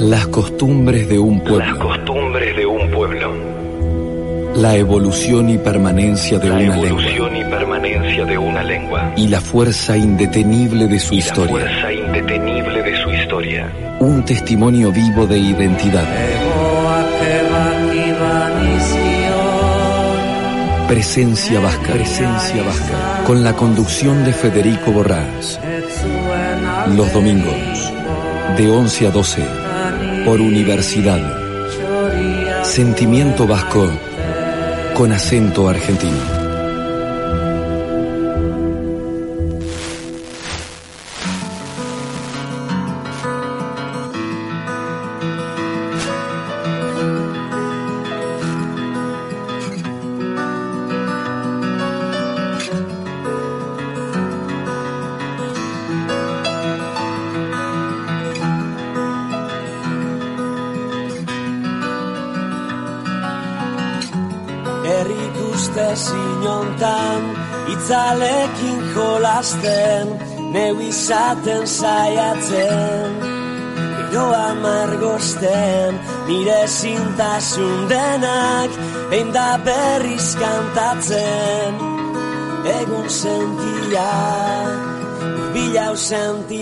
Las 0.00 0.26
costumbres 0.28 1.08
de 1.08 1.18
un 1.18 1.40
pueblo. 1.40 1.58
Las 1.58 1.74
costumbres 1.76 2.56
de 2.56 2.66
un 2.66 2.90
pueblo. 2.90 3.32
La 4.56 4.74
evolución 4.76 5.48
y 5.50 5.58
permanencia 5.58 6.38
de 6.38 6.48
La 6.48 6.54
una 6.56 6.74
evolución 6.76 7.32
lengua. 7.34 7.38
y 7.38 7.50
permanencia 7.50 8.24
de 8.24 8.38
una 8.38 8.62
lengua. 8.64 9.12
Y 9.16 9.28
la 9.28 9.40
fuerza 9.40 9.96
indetenible 9.96 10.86
de 10.88 10.98
su 10.98 11.14
Y 11.14 11.18
la 11.18 11.24
historia. 11.26 11.50
fuerza 11.50 11.92
indetenible 11.92 12.82
de 12.82 12.96
su 13.02 13.10
historia. 13.10 13.72
Un 14.00 14.24
testimonio 14.24 14.90
vivo 14.90 15.26
de 15.26 15.38
identidad. 15.38 16.08
Presencia 20.88 21.60
vasca. 21.60 21.92
Presencia 21.92 22.62
vasca. 22.64 23.22
Con 23.26 23.44
la 23.44 23.52
conducción 23.52 24.24
de 24.24 24.32
Federico 24.32 24.90
Borrás. 24.90 25.60
Los 26.96 27.12
domingos. 27.12 27.54
De 28.56 28.68
11 28.68 29.06
a 29.06 29.10
12. 29.10 29.59
Por 30.30 30.40
Universidad. 30.40 31.18
Sentimiento 32.62 33.48
vasco. 33.48 33.90
Con 34.94 35.10
acento 35.10 35.68
argentino. 35.68 36.39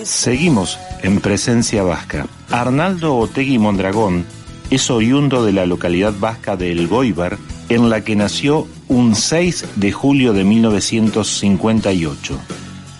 Seguimos 0.09 0.79
en 1.03 1.21
presencia 1.21 1.83
vasca. 1.83 2.27
Arnaldo 2.51 3.17
Otegui 3.17 3.59
Mondragón 3.59 4.25
es 4.71 4.91
oriundo 4.91 5.45
de 5.45 5.53
la 5.53 5.67
localidad 5.67 6.15
vasca 6.19 6.57
de 6.57 6.73
El 6.73 6.89
Goibar, 6.89 7.39
en 7.69 7.91
la 7.91 8.03
que 8.03 8.17
nació 8.17 8.67
un 8.89 9.15
6 9.15 9.67
de 9.77 9.93
julio 9.93 10.33
de 10.33 10.45
1958. 10.45 12.39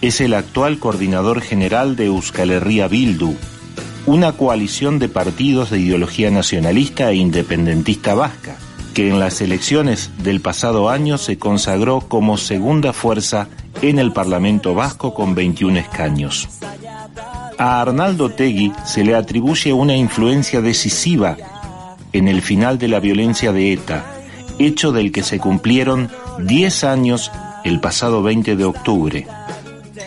Es 0.01 0.21
el 0.21 0.35
actual 0.35 0.79
coordinador 0.79 1.41
general 1.41 1.97
de 1.97 2.07
Euskal 2.07 2.51
Herria 2.51 2.89
Bildu, 2.89 3.35
una 4.07 4.33
coalición 4.33 4.99
de 4.99 5.09
partidos 5.09 5.71
de 5.71 5.81
ideología 5.81 6.31
nacionalista 6.31 7.11
e 7.11 7.17
independentista 7.17 8.15
vasca, 8.15 8.57
que 8.95 9.09
en 9.09 9.19
las 9.19 9.41
elecciones 9.41 10.11
del 10.23 10.41
pasado 10.41 10.91
año 10.91 11.19
se 11.19 11.39
consagró 11.39 12.01
como 12.01 12.37
segunda 12.37 12.93
fuerza 12.93 13.49
en 13.81 13.99
el 13.99 14.13
Parlamento 14.13 14.75
vasco 14.75 15.15
con 15.15 15.35
21 15.35 15.79
escaños. 15.79 16.49
A 17.59 17.81
Arnaldo 17.81 18.31
Tegui 18.31 18.73
se 18.85 19.05
le 19.05 19.15
atribuye 19.15 19.73
una 19.73 19.97
influencia 19.97 20.61
decisiva 20.61 21.37
en 22.13 22.29
el 22.29 22.43
final 22.43 22.79
de 22.79 22.89
la 22.89 23.01
violencia 23.01 23.53
de 23.53 23.73
ETA, 23.73 24.18
hecho 24.59 24.93
del 24.93 25.13
que 25.13 25.23
se 25.23 25.39
cumplieron 25.39 26.11
10 26.39 26.85
años 26.85 27.31
el 27.65 27.81
pasado 27.81 28.23
20 28.23 28.57
de 28.57 28.65
octubre. 28.65 29.27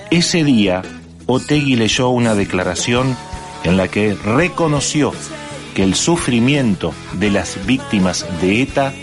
Ese 0.10 0.44
día, 0.44 0.82
Otegui 1.26 1.76
leyó 1.76 2.10
una 2.10 2.36
declaración 2.36 3.16
en 3.64 3.78
la 3.78 3.88
que 3.88 4.14
reconoció 4.14 5.14
que 5.74 5.84
el 5.84 5.96
sufrimiento 5.96 6.94
de 7.14 7.30
las 7.30 7.66
víctimas 7.66 8.26
de 8.42 8.62
ETA 8.62 8.94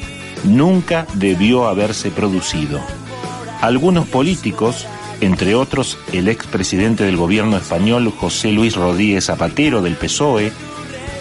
nunca 0.45 1.07
debió 1.15 1.67
haberse 1.67 2.11
producido. 2.11 2.81
Algunos 3.61 4.07
políticos, 4.07 4.87
entre 5.21 5.55
otros 5.55 5.99
el 6.13 6.29
expresidente 6.29 7.05
del 7.05 7.17
gobierno 7.17 7.57
español 7.57 8.13
José 8.17 8.53
Luis 8.53 8.77
Rodríguez 8.77 9.27
Zapatero 9.27 9.83
del 9.83 9.97
PSOE, 9.97 10.53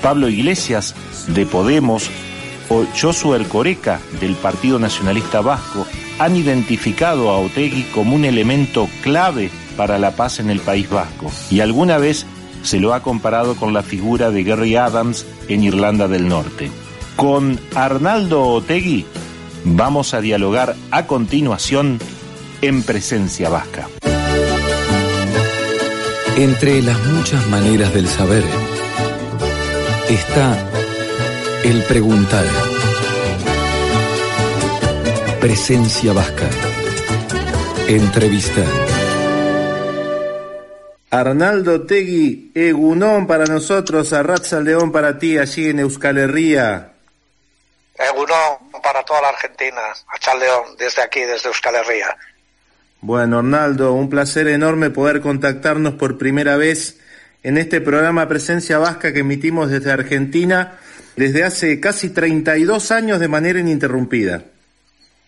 Pablo 0.02 0.30
Iglesias 0.30 0.94
de 1.28 1.46
Podemos 1.46 2.10
o 2.70 2.86
Josué 3.00 3.38
Ercoreca 3.38 4.00
del 4.20 4.36
Partido 4.36 4.80
Nacionalista 4.80 5.42
Vasco 5.42 5.86
han 6.20 6.36
identificado 6.36 7.30
a 7.30 7.40
Otegui 7.40 7.84
como 7.94 8.16
un 8.16 8.26
elemento 8.26 8.90
clave 9.02 9.50
para 9.76 9.98
la 10.00 10.12
paz 10.12 10.40
en 10.40 10.50
el 10.50 10.60
País 10.60 10.90
Vasco 10.90 11.32
y 11.50 11.60
alguna 11.60 11.98
vez 11.98 12.26
se 12.64 12.80
lo 12.80 12.94
ha 12.94 13.02
comparado 13.02 13.56
con 13.56 13.74
la 13.74 13.84
figura 13.84 14.32
de 14.32 14.44
Gary 14.44 14.76
Adams 14.76 15.26
en 15.48 15.64
Irlanda 15.64 16.08
del 16.08 16.28
Norte. 16.28 16.72
Con 17.16 17.60
Arnaldo 17.76 18.44
Otegui 18.44 19.06
vamos 19.64 20.14
a 20.14 20.22
dialogar 20.22 20.76
a 20.92 21.06
continuación 21.08 22.00
en 22.62 22.84
Presencia 22.84 23.50
Vasca. 23.50 23.88
Entre 26.36 26.82
las 26.82 27.04
muchas 27.06 27.48
maneras 27.48 27.94
del 27.94 28.08
saber 28.08 28.44
está 30.10 30.56
el 31.64 31.84
preguntar. 31.84 32.46
Presencia 35.40 36.14
vasca. 36.14 36.50
Entrevista. 37.88 38.64
Arnaldo 41.10 41.86
Tegui, 41.86 42.52
Egunón 42.54 43.28
para 43.28 43.46
nosotros, 43.46 44.12
Arraza 44.14 44.60
León 44.60 44.92
para 44.92 45.18
ti 45.18 45.38
allí 45.38 45.70
en 45.70 45.80
Euskal 45.80 46.18
Herria. 46.18 46.94
Egunon 47.98 48.72
para 48.84 49.04
toda 49.04 49.22
la 49.22 49.30
Argentina, 49.30 49.82
a 50.08 50.20
Chaldeón, 50.20 50.76
desde 50.78 51.02
aquí, 51.02 51.22
desde 51.22 51.48
Euskal 51.48 51.76
Herria. 51.76 52.18
Bueno, 53.00 53.40
Arnaldo, 53.40 53.94
un 53.94 54.10
placer 54.10 54.48
enorme 54.48 54.90
poder 54.90 55.22
contactarnos 55.22 55.94
por 55.94 56.18
primera 56.18 56.58
vez 56.58 57.00
en 57.44 57.58
este 57.58 57.80
programa 57.80 58.28
Presencia 58.28 58.78
Vasca 58.78 59.14
que 59.14 59.20
emitimos 59.20 59.70
desde 59.70 59.92
Argentina 59.92 60.80
desde 61.18 61.44
hace 61.44 61.80
casi 61.80 62.12
32 62.12 62.92
años 62.92 63.20
de 63.20 63.28
manera 63.28 63.60
ininterrumpida. 63.60 64.44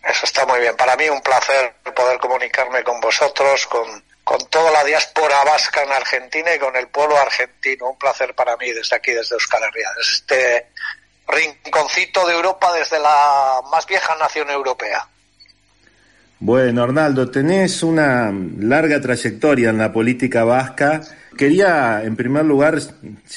Eso 0.07 0.25
está 0.25 0.45
muy 0.45 0.59
bien. 0.59 0.75
Para 0.77 0.95
mí 0.95 1.09
un 1.09 1.21
placer 1.21 1.73
poder 1.93 2.19
comunicarme 2.19 2.83
con 2.83 3.01
vosotros, 3.01 3.65
con, 3.65 4.03
con 4.23 4.39
toda 4.49 4.71
la 4.71 4.83
diáspora 4.83 5.43
vasca 5.43 5.83
en 5.83 5.91
Argentina 5.91 6.53
y 6.55 6.59
con 6.59 6.75
el 6.75 6.87
pueblo 6.87 7.17
argentino. 7.17 7.89
Un 7.89 7.97
placer 7.97 8.33
para 8.35 8.55
mí 8.57 8.71
desde 8.71 8.95
aquí, 8.95 9.11
desde 9.11 9.35
Euskal 9.35 9.63
Herria, 9.63 9.89
desde 9.97 10.11
este 10.13 10.67
rinconcito 11.27 12.25
de 12.27 12.35
Europa, 12.35 12.71
desde 12.73 12.99
la 12.99 13.59
más 13.71 13.85
vieja 13.87 14.15
nación 14.15 14.49
europea. 14.49 15.05
Bueno, 16.39 16.83
Arnaldo, 16.83 17.29
tenés 17.29 17.83
una 17.83 18.31
larga 18.59 19.01
trayectoria 19.01 19.71
en 19.71 19.79
la 19.79 19.91
política 19.91 20.43
vasca. 20.43 21.01
Quería, 21.39 22.01
en 22.03 22.17
primer 22.17 22.43
lugar, 22.43 22.79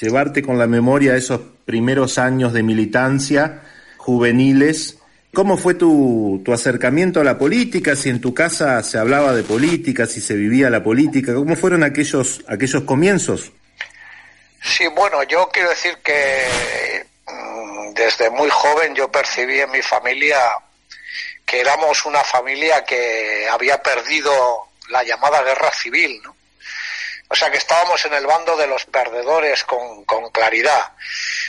llevarte 0.01 0.43
con 0.43 0.59
la 0.59 0.67
memoria 0.67 1.15
esos 1.15 1.41
primeros 1.65 2.19
años 2.19 2.53
de 2.53 2.65
militancia 2.65 3.63
juveniles. 3.97 4.99
¿Cómo 5.33 5.57
fue 5.57 5.75
tu, 5.75 6.43
tu 6.45 6.53
acercamiento 6.53 7.21
a 7.21 7.25
la 7.25 7.39
política? 7.39 7.95
Si 7.95 8.09
en 8.09 8.21
tu 8.21 8.35
casa 8.35 8.83
se 8.83 8.99
hablaba 8.99 9.33
de 9.33 9.45
política, 9.45 10.07
si 10.07 10.21
se 10.21 10.35
vivía 10.35 10.69
la 10.69 10.83
política, 10.83 11.33
¿cómo 11.33 11.55
fueron 11.55 11.85
aquellos, 11.85 12.45
aquellos 12.49 12.83
comienzos? 12.83 13.53
Sí, 14.61 14.89
bueno, 14.89 15.23
yo 15.23 15.49
quiero 15.53 15.69
decir 15.69 15.97
que 16.03 17.07
mm, 17.29 17.95
desde 17.95 18.31
muy 18.31 18.51
joven 18.51 18.97
yo 18.97 19.13
percibí 19.13 19.61
en 19.61 19.71
mi 19.71 19.81
familia 19.81 20.39
que 21.47 21.61
éramos 21.61 22.05
una 22.05 22.25
familia 22.25 22.85
que 22.85 23.47
había 23.49 23.81
perdido 23.81 24.33
la 24.89 25.05
llamada 25.05 25.41
guerra 25.45 25.71
civil, 25.71 26.21
¿no? 26.25 26.42
O 27.33 27.35
sea 27.35 27.51
que 27.51 27.57
estábamos 27.57 28.05
en 28.05 28.13
el 28.13 28.27
bando 28.27 28.59
de 28.59 28.67
los 28.67 28.85
perdedores 28.85 29.65
con, 29.65 30.05
con 30.05 30.31
claridad. 30.31 30.93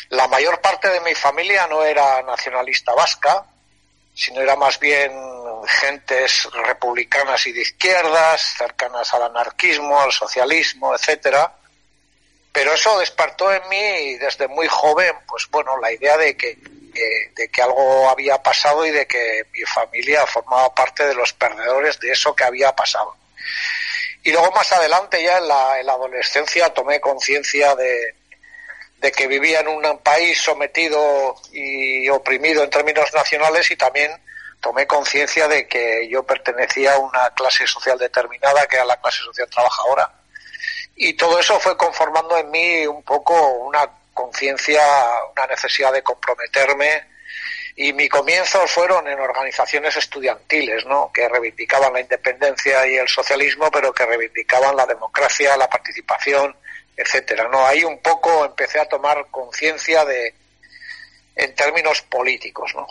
La 0.07 0.29
mayor 0.29 0.61
parte 0.61 0.87
de 0.87 1.01
mi 1.01 1.13
familia 1.13 1.67
no 1.67 1.83
era 1.83 2.21
nacionalista 2.21 2.93
vasca, 2.93 3.43
sino 4.15 4.39
era 4.39 4.55
más 4.55 4.79
bien 4.79 5.11
gentes 5.67 6.47
republicanas 6.53 7.45
y 7.47 7.51
de 7.51 7.63
izquierdas, 7.63 8.55
cercanas 8.57 9.13
al 9.13 9.23
anarquismo, 9.23 9.99
al 9.99 10.13
socialismo, 10.13 10.95
etcétera. 10.95 11.53
Pero 12.53 12.73
eso 12.75 12.97
despertó 12.99 13.51
en 13.51 13.67
mí 13.67 14.15
desde 14.19 14.47
muy 14.47 14.69
joven, 14.69 15.13
pues 15.27 15.49
bueno, 15.49 15.77
la 15.81 15.91
idea 15.91 16.15
de 16.15 16.37
que, 16.37 16.55
de 16.55 17.49
que 17.49 17.61
algo 17.61 18.09
había 18.09 18.41
pasado 18.41 18.85
y 18.85 18.91
de 18.91 19.05
que 19.05 19.47
mi 19.51 19.63
familia 19.63 20.25
formaba 20.27 20.73
parte 20.73 21.05
de 21.05 21.13
los 21.13 21.33
perdedores 21.33 21.99
de 21.99 22.13
eso 22.13 22.33
que 22.33 22.45
había 22.45 22.73
pasado. 22.73 23.17
Y 24.23 24.31
luego 24.31 24.51
más 24.51 24.71
adelante, 24.71 25.21
ya 25.21 25.37
en 25.37 25.47
la, 25.47 25.79
en 25.79 25.85
la 25.85 25.93
adolescencia, 25.93 26.73
tomé 26.73 26.99
conciencia 27.01 27.75
de, 27.75 28.15
de 28.97 29.11
que 29.11 29.27
vivía 29.27 29.59
en 29.59 29.67
un 29.67 29.99
país 29.99 30.41
sometido 30.41 31.35
y 31.51 32.07
oprimido 32.09 32.63
en 32.63 32.69
términos 32.69 33.13
nacionales 33.13 33.69
y 33.69 33.75
también 33.75 34.11
tomé 34.61 34.87
conciencia 34.87 35.45
de 35.49 35.67
que 35.67 36.07
yo 36.07 36.23
pertenecía 36.23 36.93
a 36.93 36.99
una 36.99 37.29
clase 37.31 37.67
social 37.67 37.99
determinada, 37.99 38.65
que 38.65 38.77
era 38.77 38.85
la 38.85 39.01
clase 39.01 39.21
social 39.23 39.49
trabajadora. 39.49 40.09
Y 40.95 41.13
todo 41.13 41.37
eso 41.37 41.59
fue 41.59 41.75
conformando 41.75 42.37
en 42.37 42.49
mí 42.49 42.87
un 42.87 43.03
poco 43.03 43.35
una 43.55 43.89
conciencia, 44.13 44.81
una 45.35 45.47
necesidad 45.47 45.91
de 45.91 46.01
comprometerme. 46.01 47.07
Y 47.75 47.91
mi 47.93 48.07
comienzos 48.07 48.69
fueron 48.69 49.07
en 49.07 49.19
organizaciones 49.19 49.95
estudiantiles, 49.97 50.85
¿no? 50.85 51.11
Que 51.13 51.27
reivindicaban 51.27 51.93
la 51.93 52.01
independencia 52.01 52.87
y 52.87 52.95
el 52.95 53.07
socialismo, 53.07 53.71
pero 53.71 53.91
que 53.91 54.05
reivindicaban 54.05 54.75
la 54.75 54.85
democracia, 54.85 55.57
la 55.57 55.67
participación, 55.67 56.55
etcétera. 56.95 57.49
No, 57.51 57.65
ahí 57.65 57.83
un 57.83 57.99
poco 57.99 58.45
empecé 58.45 58.79
a 58.79 58.85
tomar 58.85 59.25
conciencia 59.31 60.05
de, 60.05 60.33
en 61.35 61.55
términos 61.55 62.01
políticos, 62.03 62.71
¿no? 62.75 62.85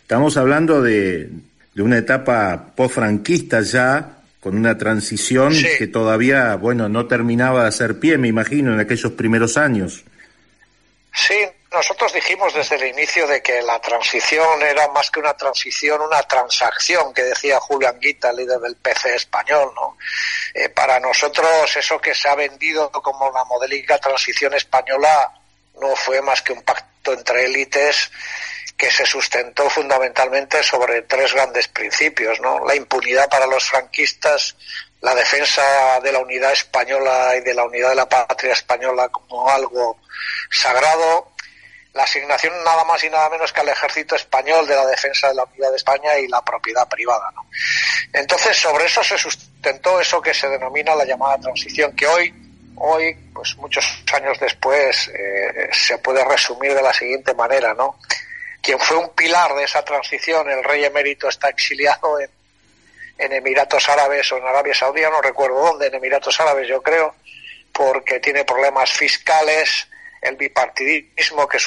Estamos 0.00 0.36
hablando 0.36 0.80
de, 0.80 1.28
de 1.74 1.82
una 1.82 1.98
etapa 1.98 2.72
post-franquista 2.74 3.60
ya, 3.60 4.16
con 4.40 4.56
una 4.56 4.78
transición 4.78 5.52
que 5.76 5.88
todavía, 5.88 6.54
bueno, 6.54 6.88
no 6.88 7.06
terminaba 7.06 7.62
de 7.62 7.68
hacer 7.68 7.98
pie, 7.98 8.16
me 8.16 8.28
imagino, 8.28 8.72
en 8.72 8.80
aquellos 8.80 9.12
primeros 9.12 9.56
años. 9.56 10.04
Sí, 11.12 11.34
nosotros 11.76 12.10
dijimos 12.14 12.54
desde 12.54 12.76
el 12.76 12.86
inicio 12.86 13.26
de 13.26 13.42
que 13.42 13.60
la 13.60 13.78
transición 13.78 14.62
era 14.62 14.88
más 14.88 15.10
que 15.10 15.20
una 15.20 15.34
transición, 15.34 16.00
una 16.00 16.22
transacción, 16.22 17.12
que 17.12 17.22
decía 17.22 17.60
Julián 17.60 18.00
Guita, 18.00 18.32
líder 18.32 18.58
del 18.60 18.76
PC 18.76 19.14
español, 19.14 19.72
¿no? 19.74 19.98
Eh, 20.54 20.70
para 20.70 20.98
nosotros 20.98 21.76
eso 21.76 22.00
que 22.00 22.14
se 22.14 22.30
ha 22.30 22.34
vendido 22.34 22.90
como 22.90 23.30
la 23.30 23.44
modélica 23.44 23.98
transición 23.98 24.54
española 24.54 25.32
no 25.78 25.94
fue 25.94 26.22
más 26.22 26.40
que 26.40 26.54
un 26.54 26.62
pacto 26.62 27.12
entre 27.12 27.44
élites 27.44 28.10
que 28.74 28.90
se 28.90 29.04
sustentó 29.04 29.68
fundamentalmente 29.68 30.62
sobre 30.62 31.02
tres 31.02 31.34
grandes 31.34 31.68
principios, 31.68 32.40
¿no? 32.40 32.64
La 32.64 32.74
impunidad 32.74 33.28
para 33.28 33.46
los 33.46 33.64
franquistas, 33.64 34.56
la 35.02 35.14
defensa 35.14 36.00
de 36.02 36.12
la 36.12 36.20
unidad 36.20 36.52
española 36.52 37.36
y 37.36 37.42
de 37.42 37.52
la 37.52 37.64
unidad 37.64 37.90
de 37.90 37.94
la 37.96 38.08
patria 38.08 38.54
española 38.54 39.10
como 39.10 39.48
algo 39.50 39.98
sagrado, 40.50 41.35
la 41.96 42.04
asignación 42.04 42.52
nada 42.64 42.84
más 42.84 43.02
y 43.02 43.10
nada 43.10 43.28
menos 43.30 43.52
que 43.52 43.60
al 43.60 43.68
ejército 43.68 44.14
español 44.14 44.66
de 44.66 44.74
la 44.74 44.86
defensa 44.86 45.28
de 45.28 45.34
la 45.34 45.44
unidad 45.44 45.70
de 45.70 45.76
España 45.76 46.18
y 46.18 46.28
la 46.28 46.42
propiedad 46.42 46.86
privada. 46.88 47.30
¿no? 47.34 47.46
Entonces, 48.12 48.56
sobre 48.56 48.84
eso 48.84 49.02
se 49.02 49.18
sustentó 49.18 50.00
eso 50.00 50.20
que 50.20 50.34
se 50.34 50.48
denomina 50.48 50.94
la 50.94 51.04
llamada 51.04 51.38
transición, 51.38 51.96
que 51.96 52.06
hoy, 52.06 52.34
hoy, 52.76 53.14
pues 53.32 53.56
muchos 53.56 53.84
años 54.12 54.38
después, 54.38 55.08
eh, 55.08 55.68
se 55.72 55.98
puede 55.98 56.24
resumir 56.24 56.74
de 56.74 56.82
la 56.82 56.92
siguiente 56.92 57.34
manera, 57.34 57.74
¿no? 57.74 57.98
quien 58.66 58.80
fue 58.80 58.96
un 58.96 59.10
pilar 59.10 59.54
de 59.54 59.62
esa 59.62 59.84
transición, 59.84 60.50
el 60.50 60.64
rey 60.64 60.84
emérito, 60.84 61.28
está 61.28 61.48
exiliado 61.48 62.18
en, 62.18 62.30
Emiratos 63.18 63.88
Árabes 63.88 64.30
o 64.32 64.38
en 64.38 64.44
Arabia 64.44 64.74
Saudí, 64.74 65.02
no 65.02 65.22
recuerdo 65.22 65.60
dónde, 65.60 65.86
en 65.86 65.94
Emiratos 65.94 66.38
Árabes 66.40 66.68
yo 66.68 66.82
creo, 66.82 67.14
porque 67.72 68.18
tiene 68.18 68.44
problemas 68.44 68.90
fiscales, 68.90 69.86
el 70.20 70.34
bipartidismo 70.34 71.46
que 71.46 71.60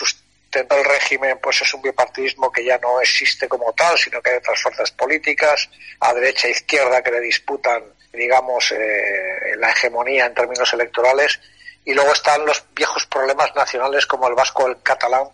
sustentó 0.50 0.78
el 0.78 0.86
régimen, 0.86 1.40
pues 1.42 1.62
es 1.62 1.72
un 1.76 1.82
bipartidismo 1.84 2.52
que 2.52 2.64
ya 2.64 2.80
no 2.80 3.00
existe 3.00 3.48
como 3.48 3.72
tal, 3.74 3.96
sino 4.00 4.20
que 4.20 4.32
hay 4.32 4.38
otras 4.38 4.60
fuerzas 4.60 4.90
políticas, 4.92 5.70
a 6.00 6.12
derecha 6.12 6.48
e 6.48 6.52
izquierda, 6.52 7.04
que 7.04 7.12
le 7.12 7.20
disputan, 7.20 7.84
digamos, 8.12 8.72
eh, 8.72 9.56
la 9.58 9.70
hegemonía 9.70 10.26
en 10.26 10.34
términos 10.34 10.74
electorales, 10.74 11.40
y 11.86 11.94
luego 11.94 12.14
están 12.14 12.44
los 12.48 12.66
viejos 12.74 13.06
problemas 13.06 13.54
nacionales 13.56 14.08
como 14.08 14.28
el 14.28 14.34
vasco 14.34 14.64
o 14.64 14.68
el 14.70 14.82
catalán, 14.82 15.30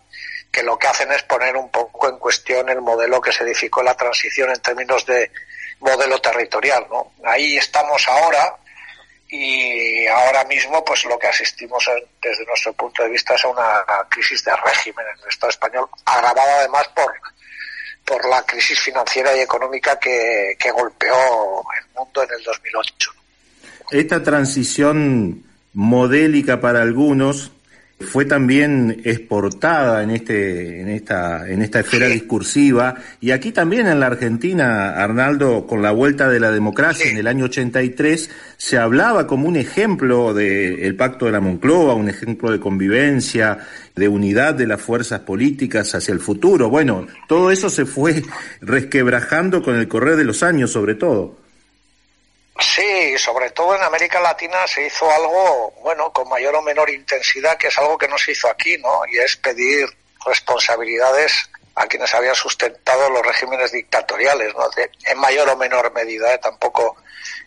que 0.52 0.62
lo 0.62 0.78
que 0.78 0.86
hacen 0.86 1.10
es 1.10 1.22
poner 1.22 1.56
un 1.56 1.70
poco 1.70 2.10
en 2.10 2.18
cuestión 2.18 2.68
el 2.68 2.82
modelo 2.82 3.18
que 3.18 3.32
se 3.32 3.42
edificó 3.44 3.82
la 3.82 3.94
transición 3.94 4.50
en 4.50 4.60
términos 4.60 5.06
de 5.06 5.30
modelo 5.80 6.20
territorial, 6.20 6.86
¿no? 6.90 7.12
Ahí 7.24 7.56
estamos 7.56 8.06
ahora 8.06 8.54
y 9.28 10.06
ahora 10.06 10.44
mismo 10.44 10.84
pues 10.84 11.04
lo 11.04 11.18
que 11.18 11.26
asistimos 11.26 11.88
desde 12.22 12.44
nuestro 12.46 12.72
punto 12.74 13.02
de 13.02 13.10
vista 13.10 13.34
es 13.34 13.44
a 13.44 13.48
una 13.48 13.84
crisis 14.08 14.44
de 14.44 14.52
régimen 14.56 15.04
en 15.14 15.22
el 15.22 15.28
Estado 15.28 15.50
español, 15.50 15.88
agravada 16.04 16.60
además 16.60 16.88
por 16.94 17.12
por 18.06 18.24
la 18.28 18.40
crisis 18.42 18.80
financiera 18.80 19.36
y 19.36 19.40
económica 19.40 19.98
que, 19.98 20.56
que 20.58 20.70
golpeó 20.70 21.12
el 21.76 21.94
mundo 21.96 22.22
en 22.22 22.28
el 22.38 22.44
2008. 22.44 23.10
Esta 23.90 24.22
transición 24.22 25.42
modélica 25.74 26.60
para 26.60 26.82
algunos 26.82 27.50
fue 27.98 28.26
también 28.26 29.00
exportada 29.04 30.02
en 30.02 30.10
este 30.10 30.82
en 30.82 30.88
esta 30.88 31.48
en 31.48 31.62
esta 31.62 31.80
esfera 31.80 32.06
discursiva. 32.08 32.96
Y 33.20 33.30
aquí 33.30 33.52
también 33.52 33.86
en 33.86 34.00
la 34.00 34.06
Argentina 34.06 34.90
Arnaldo 35.02 35.66
con 35.66 35.80
la 35.80 35.92
vuelta 35.92 36.28
de 36.28 36.38
la 36.38 36.50
democracia 36.50 37.10
en 37.10 37.16
el 37.16 37.26
año 37.26 37.46
83 37.46 38.30
se 38.58 38.76
hablaba 38.76 39.26
como 39.26 39.48
un 39.48 39.56
ejemplo 39.56 40.34
del 40.34 40.94
pacto 40.94 41.24
de 41.24 41.32
la 41.32 41.40
Moncloa 41.40 41.94
un 41.94 42.10
ejemplo 42.10 42.52
de 42.52 42.60
convivencia 42.60 43.58
de 43.94 44.08
unidad 44.08 44.54
de 44.54 44.66
las 44.66 44.80
fuerzas 44.80 45.20
políticas 45.20 45.94
hacia 45.94 46.12
el 46.12 46.20
futuro. 46.20 46.68
Bueno 46.68 47.06
todo 47.28 47.50
eso 47.50 47.70
se 47.70 47.86
fue 47.86 48.22
resquebrajando 48.60 49.62
con 49.62 49.74
el 49.74 49.88
correr 49.88 50.16
de 50.16 50.24
los 50.24 50.42
años 50.42 50.70
sobre 50.70 50.96
todo 50.96 51.45
Sí, 52.58 53.18
sobre 53.18 53.50
todo 53.50 53.74
en 53.74 53.82
América 53.82 54.20
Latina 54.20 54.66
se 54.66 54.86
hizo 54.86 55.10
algo, 55.10 55.72
bueno, 55.82 56.12
con 56.12 56.28
mayor 56.28 56.54
o 56.54 56.62
menor 56.62 56.88
intensidad, 56.88 57.56
que 57.58 57.68
es 57.68 57.78
algo 57.78 57.98
que 57.98 58.08
no 58.08 58.16
se 58.16 58.32
hizo 58.32 58.48
aquí, 58.48 58.78
¿no? 58.78 59.02
Y 59.10 59.18
es 59.18 59.36
pedir 59.36 59.86
responsabilidades 60.24 61.50
a 61.74 61.86
quienes 61.86 62.14
habían 62.14 62.34
sustentado 62.34 63.10
los 63.10 63.24
regímenes 63.24 63.70
dictatoriales, 63.72 64.54
¿no? 64.54 64.68
en 65.04 65.18
mayor 65.18 65.48
o 65.50 65.56
menor 65.56 65.92
medida, 65.92 66.32
¿eh? 66.32 66.38
tampoco 66.38 66.96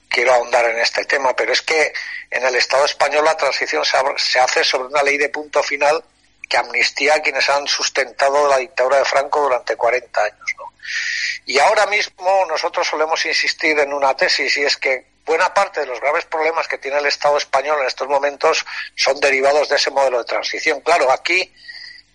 quiero 0.08 0.34
ahondar 0.34 0.66
en 0.66 0.78
este 0.78 1.04
tema, 1.06 1.36
pero 1.36 1.52
es 1.52 1.64
que 1.64 1.92
en 2.30 2.46
el 2.46 2.56
Estado 2.56 2.86
español 2.86 3.26
la 3.26 3.36
transición 3.36 3.84
se 4.18 4.40
hace 4.40 4.64
sobre 4.64 4.90
una 4.90 5.02
ley 5.02 5.18
de 5.18 5.30
punto 5.30 5.64
final 5.64 6.04
que 6.48 6.58
amnistía 6.58 7.16
a 7.16 7.20
quienes 7.20 7.48
han 7.50 7.68
sustentado 7.68 8.48
la 8.48 8.58
dictadura 8.58 8.98
de 8.98 9.06
Franco 9.06 9.42
durante 9.42 9.76
40 9.76 10.22
años. 10.22 10.56
¿no? 10.58 10.74
Y 11.46 11.60
ahora 11.60 11.86
mismo 11.88 12.46
nosotros 12.48 12.88
solemos 12.88 13.26
insistir 13.26 13.78
en 13.80 13.94
una 13.94 14.16
tesis 14.16 14.56
y 14.58 14.64
es 14.64 14.78
que 14.78 15.06
buena 15.26 15.54
parte 15.54 15.82
de 15.82 15.86
los 15.86 16.00
graves 16.00 16.26
problemas 16.26 16.68
que 16.68 16.78
tiene 16.78 16.98
el 16.98 17.06
Estado 17.06 17.38
español 17.38 17.80
en 17.82 17.88
estos 17.88 18.08
momentos 18.08 18.66
son 18.96 19.20
derivados 19.20 19.70
de 19.70 19.76
ese 19.76 19.92
modelo 19.92 20.20
de 20.20 20.26
transición. 20.26 20.82
Claro, 20.82 21.12
aquí 21.12 21.54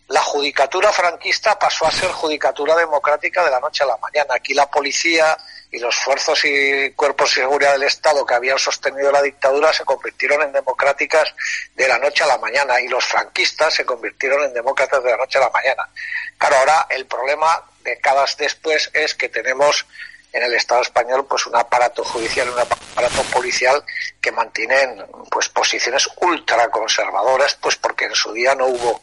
la 0.09 0.21
judicatura 0.21 0.93
franquista 0.93 1.59
pasó 1.59 1.87
a 1.87 1.91
ser 1.91 2.11
judicatura 2.11 2.77
democrática 2.77 3.45
de 3.45 3.51
la 3.51 3.61
noche 3.61 3.85
a 3.85 3.87
la 3.87 3.97
mañana. 3.97 4.35
Aquí 4.35 4.53
la 4.53 4.71
policía 4.71 5.37
y 5.75 5.81
los 5.81 5.97
fuerzos 5.97 6.41
y 6.45 6.93
cuerpos 6.93 7.31
de 7.31 7.43
seguridad 7.43 7.73
del 7.73 7.83
Estado 7.83 8.25
que 8.25 8.35
habían 8.35 8.59
sostenido 8.61 9.11
la 9.11 9.21
dictadura 9.21 9.73
se 9.73 9.85
convirtieron 9.85 10.41
en 10.43 10.53
democráticas 10.53 11.35
de 11.75 11.89
la 11.89 11.99
noche 11.99 12.23
a 12.23 12.29
la 12.29 12.39
mañana 12.39 12.81
y 12.81 12.87
los 12.87 13.05
franquistas 13.05 13.75
se 13.75 13.85
convirtieron 13.85 14.45
en 14.45 14.55
demócratas 14.55 15.03
de 15.03 15.11
la 15.11 15.17
noche 15.17 15.39
a 15.39 15.41
la 15.41 15.51
mañana. 15.51 15.89
Claro, 16.39 16.59
ahora 16.59 16.87
el 16.91 17.07
problema 17.07 17.61
décadas 17.83 18.37
después 18.37 18.89
es 18.95 19.17
que 19.17 19.29
tenemos 19.29 19.85
en 20.35 20.43
el 20.43 20.53
Estado 20.55 20.83
español 20.83 21.25
pues 21.31 21.47
un 21.47 21.55
aparato 21.55 22.03
judicial, 22.03 22.49
un 22.51 22.59
aparato 22.59 23.23
policial 23.33 23.83
que 24.21 24.33
mantienen 24.33 25.01
pues 25.31 25.49
posiciones 25.49 26.09
ultraconservadoras, 26.21 27.55
pues 27.63 27.77
porque 27.77 28.07
en 28.07 28.15
su 28.15 28.33
día 28.33 28.55
no 28.57 28.67
hubo 28.67 29.01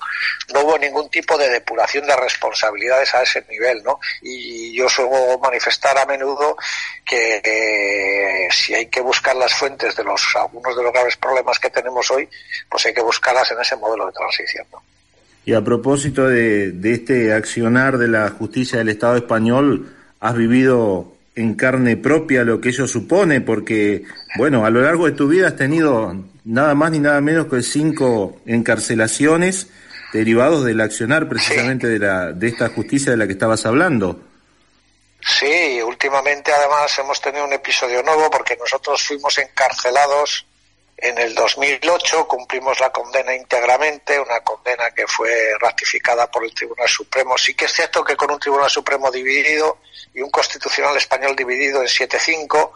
no 0.53 0.59
hubo 0.59 0.77
ningún 0.77 1.09
tipo 1.09 1.37
de 1.37 1.49
depuración 1.49 2.05
de 2.05 2.17
responsabilidades 2.17 3.15
a 3.15 3.23
ese 3.23 3.45
nivel, 3.49 3.81
¿no? 3.81 3.97
Y 4.21 4.75
yo 4.75 4.89
suelo 4.89 5.39
manifestar 5.41 5.97
a 5.97 6.05
menudo 6.05 6.57
que 7.05 8.49
si 8.51 8.73
hay 8.73 8.87
que 8.87 8.99
buscar 8.99 9.33
las 9.37 9.53
fuentes 9.53 9.95
de 9.95 10.03
los 10.03 10.21
algunos 10.35 10.75
de 10.75 10.83
los 10.83 10.91
graves 10.91 11.15
problemas 11.15 11.57
que 11.59 11.69
tenemos 11.69 12.11
hoy, 12.11 12.27
pues 12.69 12.85
hay 12.85 12.93
que 12.93 13.01
buscarlas 13.01 13.49
en 13.51 13.61
ese 13.61 13.77
modelo 13.77 14.05
de 14.07 14.11
transición. 14.11 14.67
Y 15.45 15.53
a 15.53 15.61
propósito 15.61 16.27
de 16.27 16.73
este 16.83 17.33
accionar 17.33 17.97
de 17.97 18.09
la 18.09 18.29
justicia 18.29 18.79
del 18.79 18.89
Estado 18.89 19.15
español, 19.15 19.95
has 20.19 20.35
vivido 20.35 21.13
en 21.41 21.55
carne 21.55 21.97
propia 21.97 22.43
lo 22.43 22.61
que 22.61 22.69
ello 22.69 22.87
supone, 22.87 23.41
porque, 23.41 24.03
bueno, 24.37 24.65
a 24.65 24.69
lo 24.69 24.81
largo 24.81 25.05
de 25.05 25.11
tu 25.11 25.27
vida 25.27 25.47
has 25.47 25.55
tenido 25.55 26.15
nada 26.45 26.73
más 26.75 26.91
ni 26.91 26.99
nada 26.99 27.19
menos 27.21 27.47
que 27.47 27.61
cinco 27.61 28.39
encarcelaciones 28.45 29.67
derivados 30.13 30.63
del 30.63 30.81
accionar 30.81 31.27
precisamente 31.27 31.87
de, 31.87 31.99
la, 31.99 32.31
de 32.31 32.47
esta 32.47 32.69
justicia 32.69 33.11
de 33.11 33.17
la 33.17 33.27
que 33.27 33.33
estabas 33.33 33.65
hablando. 33.65 34.19
Sí, 35.21 35.81
últimamente 35.81 36.51
además 36.51 36.97
hemos 36.97 37.21
tenido 37.21 37.45
un 37.45 37.53
episodio 37.53 38.01
nuevo 38.01 38.29
porque 38.29 38.57
nosotros 38.57 39.03
fuimos 39.03 39.37
encarcelados 39.37 40.45
En 41.01 41.17
el 41.17 41.33
2008 41.33 42.27
cumplimos 42.27 42.79
la 42.79 42.91
condena 42.91 43.33
íntegramente, 43.33 44.19
una 44.19 44.41
condena 44.41 44.91
que 44.91 45.07
fue 45.07 45.51
ratificada 45.59 46.29
por 46.29 46.43
el 46.43 46.53
Tribunal 46.53 46.87
Supremo. 46.87 47.35
Sí 47.39 47.55
que 47.55 47.65
es 47.65 47.73
cierto 47.73 48.03
que 48.03 48.15
con 48.15 48.29
un 48.29 48.39
Tribunal 48.39 48.69
Supremo 48.69 49.09
dividido 49.09 49.79
y 50.13 50.21
un 50.21 50.29
Constitucional 50.29 50.95
Español 50.95 51.35
dividido 51.35 51.81
en 51.81 51.87
7-5, 51.87 52.71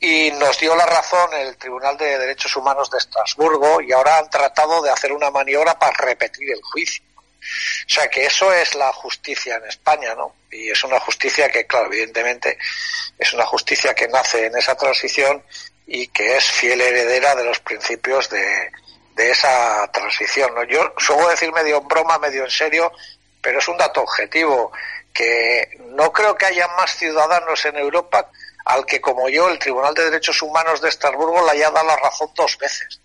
y 0.00 0.32
nos 0.32 0.58
dio 0.58 0.76
la 0.76 0.84
razón 0.84 1.32
el 1.32 1.56
Tribunal 1.56 1.96
de 1.96 2.18
Derechos 2.18 2.54
Humanos 2.56 2.90
de 2.90 2.98
Estrasburgo 2.98 3.80
y 3.80 3.90
ahora 3.90 4.18
han 4.18 4.28
tratado 4.28 4.82
de 4.82 4.90
hacer 4.90 5.12
una 5.12 5.30
maniobra 5.30 5.78
para 5.78 5.96
repetir 5.96 6.50
el 6.50 6.60
juicio. 6.60 7.02
O 7.40 7.88
sea 7.88 8.08
que 8.08 8.26
eso 8.26 8.52
es 8.52 8.74
la 8.74 8.92
justicia 8.92 9.56
en 9.56 9.64
España, 9.66 10.14
¿no? 10.14 10.34
Y 10.50 10.70
es 10.70 10.84
una 10.84 11.00
justicia 11.00 11.48
que, 11.48 11.66
claro, 11.66 11.86
evidentemente 11.86 12.58
es 13.18 13.32
una 13.32 13.46
justicia 13.46 13.94
que 13.94 14.08
nace 14.08 14.44
en 14.44 14.58
esa 14.58 14.74
transición 14.74 15.42
y 15.86 16.08
que 16.08 16.36
es 16.36 16.44
fiel 16.44 16.80
heredera 16.80 17.34
de 17.34 17.44
los 17.44 17.60
principios 17.60 18.28
de, 18.28 18.70
de 19.14 19.30
esa 19.30 19.88
transición. 19.92 20.54
¿no? 20.54 20.64
Yo 20.64 20.92
suelo 20.98 21.28
decir 21.28 21.52
medio 21.52 21.78
en 21.78 21.88
broma, 21.88 22.18
medio 22.18 22.44
en 22.44 22.50
serio, 22.50 22.92
pero 23.40 23.58
es 23.58 23.68
un 23.68 23.76
dato 23.76 24.02
objetivo, 24.02 24.72
que 25.12 25.78
no 25.90 26.12
creo 26.12 26.36
que 26.36 26.46
haya 26.46 26.68
más 26.76 26.94
ciudadanos 26.96 27.64
en 27.64 27.76
Europa 27.76 28.30
al 28.66 28.84
que, 28.84 29.00
como 29.00 29.28
yo, 29.28 29.48
el 29.48 29.58
Tribunal 29.58 29.94
de 29.94 30.04
Derechos 30.04 30.42
Humanos 30.42 30.80
de 30.80 30.88
Estrasburgo 30.88 31.44
le 31.44 31.52
haya 31.52 31.70
dado 31.70 31.86
la 31.86 31.96
razón 31.96 32.28
dos 32.34 32.58
veces. 32.58 33.00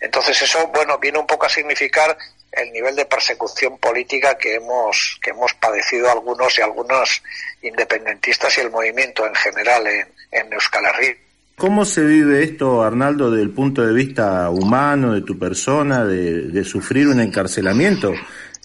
Entonces 0.00 0.42
eso, 0.42 0.66
bueno, 0.66 0.98
viene 0.98 1.18
un 1.18 1.26
poco 1.26 1.46
a 1.46 1.48
significar 1.48 2.18
el 2.52 2.72
nivel 2.72 2.94
de 2.94 3.06
persecución 3.06 3.78
política 3.78 4.36
que 4.36 4.56
hemos, 4.56 5.18
que 5.22 5.30
hemos 5.30 5.54
padecido 5.54 6.10
algunos 6.10 6.58
y 6.58 6.62
algunos 6.62 7.22
independentistas 7.62 8.58
y 8.58 8.60
el 8.60 8.70
movimiento 8.70 9.26
en 9.26 9.34
general 9.34 9.86
en, 9.86 10.12
en 10.30 10.52
Euskal 10.52 10.84
Herria. 10.86 11.16
¿Cómo 11.56 11.84
se 11.84 12.04
vive 12.04 12.42
esto, 12.42 12.82
Arnaldo, 12.82 13.30
desde 13.30 13.44
el 13.44 13.50
punto 13.50 13.86
de 13.86 13.92
vista 13.92 14.50
humano, 14.50 15.12
de 15.12 15.22
tu 15.22 15.38
persona, 15.38 16.04
de, 16.04 16.64
sufrir 16.64 17.06
un 17.06 17.20
encarcelamiento 17.20 18.12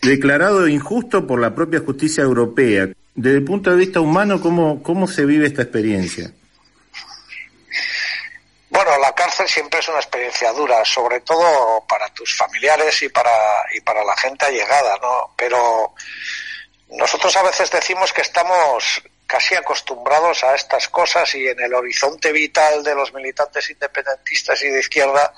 declarado 0.01 0.67
injusto 0.67 1.27
por 1.27 1.39
la 1.39 1.53
propia 1.53 1.81
justicia 1.81 2.23
europea? 2.23 2.87
Desde 3.13 3.37
el 3.37 3.43
punto 3.43 3.69
de 3.69 3.77
vista 3.77 3.99
humano, 3.99 4.41
¿cómo, 4.41 4.81
cómo 4.81 5.07
se 5.07 5.25
vive 5.25 5.45
esta 5.45 5.61
experiencia? 5.61 6.31
Bueno, 8.71 8.91
la 8.99 9.13
cárcel 9.13 9.47
siempre 9.47 9.79
es 9.81 9.87
una 9.87 9.99
experiencia 9.99 10.51
dura, 10.53 10.83
sobre 10.83 11.19
todo 11.21 11.83
para 11.87 12.11
tus 12.13 12.35
familiares 12.35 13.03
y 13.03 13.09
para, 13.09 13.31
y 13.75 13.81
para 13.81 14.03
la 14.03 14.15
gente 14.17 14.45
allegada, 14.45 14.97
¿no? 14.99 15.33
Pero 15.37 15.93
nosotros 16.89 17.35
a 17.35 17.43
veces 17.43 17.69
decimos 17.69 18.11
que 18.11 18.21
estamos 18.21 19.03
casi 19.29 19.53
acostumbrados 19.53 20.43
a 20.43 20.55
estas 20.55 20.89
cosas 20.89 21.35
y 21.35 21.47
en 21.47 21.59
el 21.59 21.71
horizonte 21.75 22.31
vital 22.31 22.83
de 22.83 22.95
los 22.95 23.13
militantes 23.13 23.69
independentistas 23.69 24.59
y 24.63 24.69
de 24.69 24.79
izquierda 24.79 25.31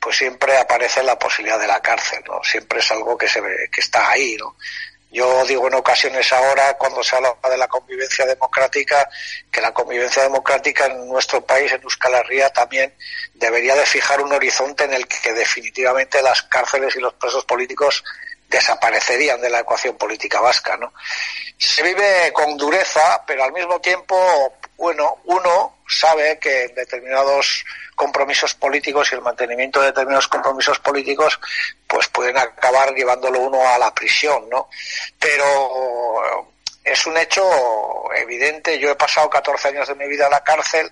pues 0.00 0.16
siempre 0.16 0.56
aparece 0.56 1.02
la 1.02 1.18
posibilidad 1.18 1.60
de 1.60 1.66
la 1.66 1.80
cárcel, 1.80 2.24
¿no? 2.26 2.42
Siempre 2.42 2.78
es 2.78 2.90
algo 2.90 3.18
que 3.18 3.28
se 3.28 3.42
ve, 3.42 3.68
que 3.70 3.82
está 3.82 4.08
ahí, 4.08 4.36
¿no? 4.38 4.56
Yo 5.10 5.44
digo 5.44 5.68
en 5.68 5.74
ocasiones 5.74 6.32
ahora, 6.32 6.78
cuando 6.78 7.02
se 7.02 7.14
habla 7.14 7.36
de 7.50 7.58
la 7.58 7.68
convivencia 7.68 8.24
democrática, 8.24 9.06
que 9.50 9.60
la 9.60 9.74
convivencia 9.74 10.22
democrática 10.22 10.86
en 10.86 11.06
nuestro 11.06 11.44
país, 11.44 11.70
en 11.72 11.82
Euskal 11.82 12.14
Herria, 12.14 12.48
también 12.50 12.94
debería 13.34 13.74
de 13.74 13.84
fijar 13.84 14.22
un 14.22 14.32
horizonte 14.32 14.84
en 14.84 14.94
el 14.94 15.06
que 15.06 15.34
definitivamente 15.34 16.22
las 16.22 16.42
cárceles 16.42 16.96
y 16.96 17.00
los 17.00 17.12
presos 17.14 17.44
políticos 17.44 18.02
desaparecerían 18.48 19.40
de 19.40 19.50
la 19.50 19.60
ecuación 19.60 19.96
política 19.96 20.40
vasca, 20.40 20.76
¿no? 20.76 20.92
Se 21.58 21.82
vive 21.82 22.32
con 22.32 22.56
dureza, 22.56 23.22
pero 23.26 23.44
al 23.44 23.52
mismo 23.52 23.80
tiempo, 23.80 24.54
bueno, 24.76 25.18
uno 25.24 25.78
sabe 25.88 26.38
que 26.38 26.68
determinados 26.68 27.64
compromisos 27.94 28.54
políticos 28.54 29.10
y 29.10 29.14
el 29.14 29.22
mantenimiento 29.22 29.80
de 29.80 29.86
determinados 29.86 30.28
compromisos 30.28 30.78
políticos, 30.80 31.40
pues 31.86 32.08
pueden 32.08 32.36
acabar 32.36 32.94
llevándolo 32.94 33.40
uno 33.40 33.66
a 33.66 33.78
la 33.78 33.94
prisión, 33.94 34.48
¿no? 34.50 34.68
Pero 35.18 36.46
es 36.84 37.06
un 37.06 37.16
hecho 37.16 37.42
evidente. 38.14 38.78
Yo 38.78 38.90
he 38.90 38.96
pasado 38.96 39.28
14 39.28 39.68
años 39.68 39.88
de 39.88 39.94
mi 39.94 40.06
vida 40.06 40.26
en 40.26 40.32
la 40.32 40.44
cárcel 40.44 40.90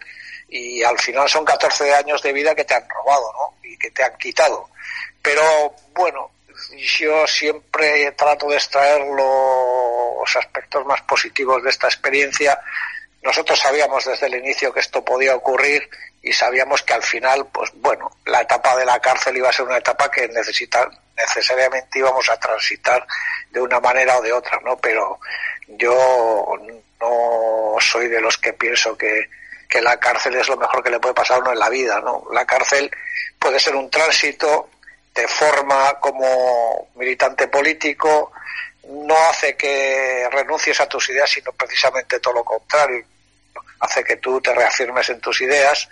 y 0.48 0.82
al 0.82 0.98
final 0.98 1.28
son 1.28 1.44
14 1.44 1.94
años 1.94 2.22
de 2.22 2.32
vida 2.32 2.54
que 2.54 2.64
te 2.64 2.74
han 2.74 2.88
robado, 2.88 3.32
¿no? 3.32 3.68
Y 3.68 3.76
que 3.76 3.90
te 3.90 4.02
han 4.02 4.16
quitado. 4.16 4.70
Pero 5.22 5.74
bueno, 5.94 6.30
yo 6.76 7.26
siempre 7.26 8.12
trato 8.12 8.48
de 8.48 8.56
extraer 8.56 9.02
los 9.06 10.36
aspectos 10.36 10.84
más 10.86 11.00
positivos 11.02 11.62
de 11.62 11.70
esta 11.70 11.86
experiencia. 11.86 12.58
Nosotros 13.22 13.58
sabíamos 13.58 14.04
desde 14.04 14.26
el 14.26 14.34
inicio 14.34 14.72
que 14.72 14.80
esto 14.80 15.04
podía 15.04 15.34
ocurrir 15.34 15.88
y 16.22 16.32
sabíamos 16.32 16.82
que 16.82 16.94
al 16.94 17.02
final, 17.02 17.46
pues 17.52 17.70
bueno, 17.74 18.10
la 18.26 18.42
etapa 18.42 18.76
de 18.76 18.84
la 18.84 19.00
cárcel 19.00 19.36
iba 19.36 19.48
a 19.48 19.52
ser 19.52 19.66
una 19.66 19.78
etapa 19.78 20.10
que 20.10 20.26
necesita, 20.28 20.88
necesariamente 21.16 21.98
íbamos 21.98 22.28
a 22.30 22.38
transitar 22.38 23.06
de 23.50 23.60
una 23.60 23.80
manera 23.80 24.18
o 24.18 24.22
de 24.22 24.32
otra, 24.32 24.58
¿no? 24.64 24.76
Pero 24.78 25.20
yo 25.68 26.54
no 27.00 27.76
soy 27.80 28.08
de 28.08 28.20
los 28.20 28.38
que 28.38 28.52
pienso 28.52 28.96
que, 28.96 29.28
que 29.68 29.82
la 29.82 29.98
cárcel 29.98 30.34
es 30.36 30.48
lo 30.48 30.56
mejor 30.56 30.82
que 30.82 30.90
le 30.90 31.00
puede 31.00 31.14
pasar 31.14 31.36
a 31.36 31.40
uno 31.40 31.52
en 31.52 31.58
la 31.58 31.68
vida, 31.68 32.00
¿no? 32.00 32.26
La 32.32 32.46
cárcel 32.46 32.90
puede 33.38 33.60
ser 33.60 33.74
un 33.76 33.90
tránsito 33.90 34.70
te 35.14 35.28
forma 35.28 35.94
como 36.00 36.90
militante 36.96 37.46
político, 37.46 38.32
no 38.88 39.16
hace 39.30 39.56
que 39.56 40.28
renuncies 40.30 40.78
a 40.80 40.88
tus 40.88 41.08
ideas, 41.08 41.30
sino 41.30 41.52
precisamente 41.52 42.18
todo 42.18 42.34
lo 42.34 42.44
contrario. 42.44 43.04
Hace 43.78 44.02
que 44.02 44.16
tú 44.16 44.40
te 44.40 44.52
reafirmes 44.52 45.08
en 45.10 45.20
tus 45.20 45.40
ideas, 45.40 45.88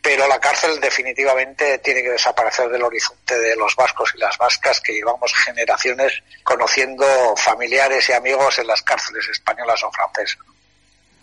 pero 0.00 0.28
la 0.28 0.38
cárcel 0.38 0.78
definitivamente 0.80 1.78
tiene 1.78 2.02
que 2.02 2.10
desaparecer 2.10 2.68
del 2.68 2.82
horizonte 2.82 3.36
de 3.38 3.56
los 3.56 3.74
vascos 3.74 4.12
y 4.14 4.18
las 4.18 4.38
vascas 4.38 4.80
que 4.80 4.92
llevamos 4.92 5.34
generaciones 5.34 6.22
conociendo 6.44 7.04
familiares 7.36 8.08
y 8.08 8.12
amigos 8.12 8.58
en 8.60 8.68
las 8.68 8.82
cárceles 8.82 9.28
españolas 9.28 9.82
o 9.82 9.90
francesas. 9.90 10.38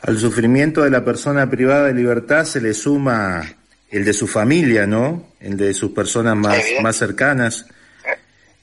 Al 0.01 0.19
sufrimiento 0.19 0.81
de 0.81 0.89
la 0.89 1.05
persona 1.05 1.50
privada 1.50 1.85
de 1.85 1.93
libertad 1.93 2.43
se 2.43 2.59
le 2.59 2.73
suma 2.73 3.55
el 3.91 4.05
de 4.05 4.13
su 4.13 4.27
familia, 4.27 4.88
¿no? 4.88 5.33
El 5.39 5.57
de 5.57 5.74
sus 5.74 5.91
personas 5.91 6.36
más, 6.36 6.63
más 6.81 6.95
cercanas. 6.95 7.65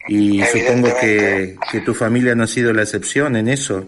Y 0.09 0.43
supongo 0.47 0.99
que, 0.99 1.57
que 1.71 1.81
tu 1.81 1.95
familia 1.95 2.35
no 2.35 2.45
ha 2.45 2.47
sido 2.47 2.73
la 2.73 2.83
excepción 2.83 3.37
en 3.37 3.49
eso. 3.49 3.87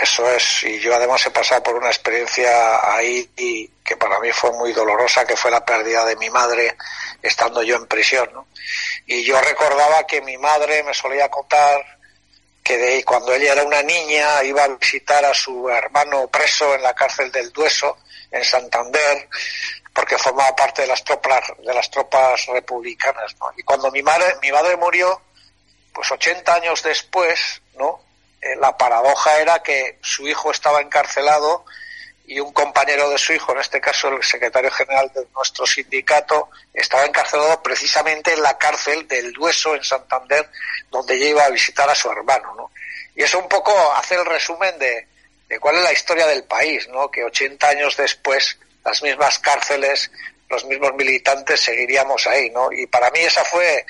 Eso 0.00 0.30
es, 0.30 0.62
y 0.62 0.78
yo 0.78 0.94
además 0.94 1.26
he 1.26 1.30
pasado 1.30 1.62
por 1.64 1.74
una 1.74 1.88
experiencia 1.88 2.48
ahí 2.94 3.28
que 3.84 3.96
para 3.96 4.20
mí 4.20 4.30
fue 4.32 4.52
muy 4.52 4.72
dolorosa, 4.72 5.24
que 5.24 5.36
fue 5.36 5.50
la 5.50 5.64
pérdida 5.64 6.04
de 6.04 6.14
mi 6.16 6.30
madre 6.30 6.76
estando 7.20 7.62
yo 7.64 7.76
en 7.76 7.86
prisión. 7.86 8.28
¿no? 8.32 8.46
Y 9.06 9.24
yo 9.24 9.40
recordaba 9.40 10.06
que 10.06 10.20
mi 10.20 10.36
madre 10.36 10.84
me 10.84 10.94
solía 10.94 11.28
contar 11.28 11.97
que 12.68 12.76
de, 12.76 13.02
cuando 13.02 13.32
ella 13.32 13.52
era 13.52 13.64
una 13.64 13.82
niña 13.82 14.44
iba 14.44 14.62
a 14.62 14.68
visitar 14.68 15.24
a 15.24 15.32
su 15.32 15.70
hermano 15.70 16.28
preso 16.28 16.74
en 16.74 16.82
la 16.82 16.94
cárcel 16.94 17.32
del 17.32 17.50
Dueso, 17.50 17.96
en 18.30 18.44
Santander, 18.44 19.26
porque 19.94 20.18
formaba 20.18 20.54
parte 20.54 20.82
de 20.82 20.88
las 20.88 21.02
tropas 21.02 21.44
de 21.64 21.72
las 21.72 21.90
tropas 21.90 22.44
republicanas 22.44 23.34
¿no? 23.40 23.46
y 23.56 23.62
cuando 23.62 23.90
mi 23.90 24.02
madre 24.02 24.36
mi 24.42 24.50
murió 24.78 25.22
pues 25.94 26.12
80 26.12 26.54
años 26.54 26.82
después 26.82 27.62
no 27.78 28.00
eh, 28.42 28.54
la 28.56 28.76
paradoja 28.76 29.40
era 29.40 29.62
que 29.62 29.98
su 30.02 30.28
hijo 30.28 30.50
estaba 30.50 30.82
encarcelado 30.82 31.64
y 32.28 32.38
un 32.38 32.52
compañero 32.52 33.10
de 33.10 33.18
su 33.18 33.32
hijo 33.32 33.52
en 33.52 33.58
este 33.58 33.80
caso 33.80 34.08
el 34.08 34.22
secretario 34.22 34.70
general 34.70 35.10
de 35.14 35.26
nuestro 35.34 35.66
sindicato 35.66 36.50
estaba 36.72 37.04
encarcelado 37.04 37.60
precisamente 37.62 38.32
en 38.32 38.42
la 38.42 38.56
cárcel 38.56 39.08
del 39.08 39.32
Dueso 39.32 39.74
en 39.74 39.82
Santander 39.82 40.48
donde 40.90 41.14
ella 41.14 41.28
iba 41.30 41.44
a 41.44 41.50
visitar 41.50 41.88
a 41.88 41.94
su 41.94 42.10
hermano 42.10 42.54
no 42.54 42.70
y 43.16 43.22
eso 43.22 43.40
un 43.40 43.48
poco 43.48 43.72
hace 43.94 44.14
el 44.14 44.24
resumen 44.24 44.78
de, 44.78 45.08
de 45.48 45.58
cuál 45.58 45.76
es 45.76 45.82
la 45.82 45.92
historia 45.92 46.26
del 46.26 46.44
país 46.44 46.86
no 46.88 47.10
que 47.10 47.24
80 47.24 47.68
años 47.68 47.96
después 47.96 48.58
las 48.88 49.02
mismas 49.02 49.38
cárceles, 49.38 50.10
los 50.48 50.64
mismos 50.64 50.94
militantes, 50.94 51.60
seguiríamos 51.60 52.26
ahí, 52.26 52.50
¿no? 52.50 52.72
Y 52.72 52.86
para 52.86 53.10
mí 53.10 53.20
esa 53.20 53.44
fue 53.44 53.84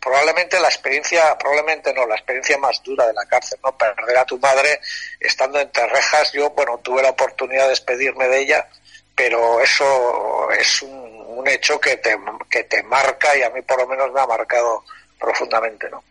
probablemente 0.00 0.60
la 0.60 0.68
experiencia, 0.68 1.36
probablemente 1.38 1.92
no, 1.92 2.06
la 2.06 2.14
experiencia 2.14 2.58
más 2.58 2.82
dura 2.82 3.06
de 3.06 3.12
la 3.12 3.24
cárcel, 3.26 3.58
¿no? 3.64 3.76
Perder 3.76 4.18
a 4.18 4.24
tu 4.24 4.38
madre 4.38 4.80
estando 5.20 5.58
entre 5.60 5.86
rejas, 5.86 6.32
yo, 6.32 6.50
bueno, 6.50 6.78
tuve 6.78 7.02
la 7.02 7.10
oportunidad 7.10 7.64
de 7.64 7.70
despedirme 7.70 8.28
de 8.28 8.42
ella, 8.42 8.68
pero 9.14 9.60
eso 9.60 10.50
es 10.52 10.82
un, 10.82 11.18
hecho 11.46 11.80
que 11.80 11.96
te, 11.96 12.14
que 12.50 12.64
te 12.64 12.82
marca 12.82 13.34
y 13.36 13.42
a 13.42 13.48
mí 13.50 13.62
por 13.62 13.78
lo 13.78 13.86
menos 13.86 14.12
me 14.12 14.20
ha 14.20 14.26
marcado 14.26 14.84
profundamente, 15.18 15.88
¿no? 15.88 16.02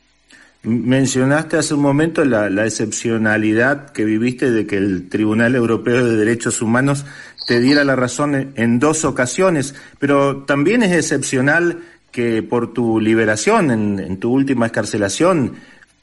Mencionaste 0.64 1.58
hace 1.58 1.76
un 1.76 1.82
momento 1.82 2.26
la, 2.26 2.50
la, 2.50 2.66
excepcionalidad 2.66 3.92
que 3.92 4.04
viviste 4.04 4.50
de 4.50 4.66
que 4.66 4.78
el 4.78 5.10
Tribunal 5.10 5.56
Europeo 5.56 6.04
de 6.04 6.16
Derechos 6.16 6.62
Humanos 6.62 7.06
te 7.46 7.60
diera 7.60 7.84
la 7.84 7.96
razón 7.96 8.54
en 8.56 8.80
dos 8.80 9.06
ocasiones, 9.06 9.76
pero 10.00 10.44
también 10.46 10.84
es 10.84 10.92
excepcional 10.92 11.84
que 12.12 12.44
por 12.44 12.74
tu 12.74 13.00
liberación, 13.00 13.72
en, 13.72 14.18
tu 14.18 14.32
última 14.32 14.68
escarcelación, 14.68 15.54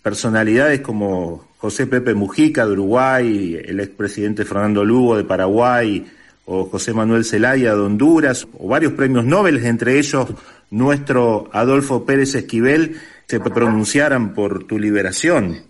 personalidades 0.03 0.81
como 0.81 1.49
José 1.59 1.87
Pepe 1.87 2.15
Mujica 2.15 2.67
de 2.67 2.73
Uruguay, 2.73 3.61
el 3.65 3.81
expresidente 3.81 4.45
Fernando 4.45 4.85
Lugo 4.85 5.17
de 5.17 5.25
Paraguay, 5.25 6.07
o 6.47 6.67
José 6.67 6.93
Manuel 6.93 7.25
Zelaya 7.25 7.75
de 7.75 7.81
Honduras, 7.81 8.47
o 8.59 8.69
varios 8.69 8.93
premios 8.93 9.25
Nobel, 9.25 9.65
entre 9.65 9.99
ellos 9.99 10.29
nuestro 10.71 11.49
Adolfo 11.53 12.05
Pérez 12.05 12.35
Esquivel, 12.35 12.97
se 13.27 13.41
pronunciaran 13.41 14.35
por 14.35 14.65
tu 14.65 14.79
liberación. 14.79 15.63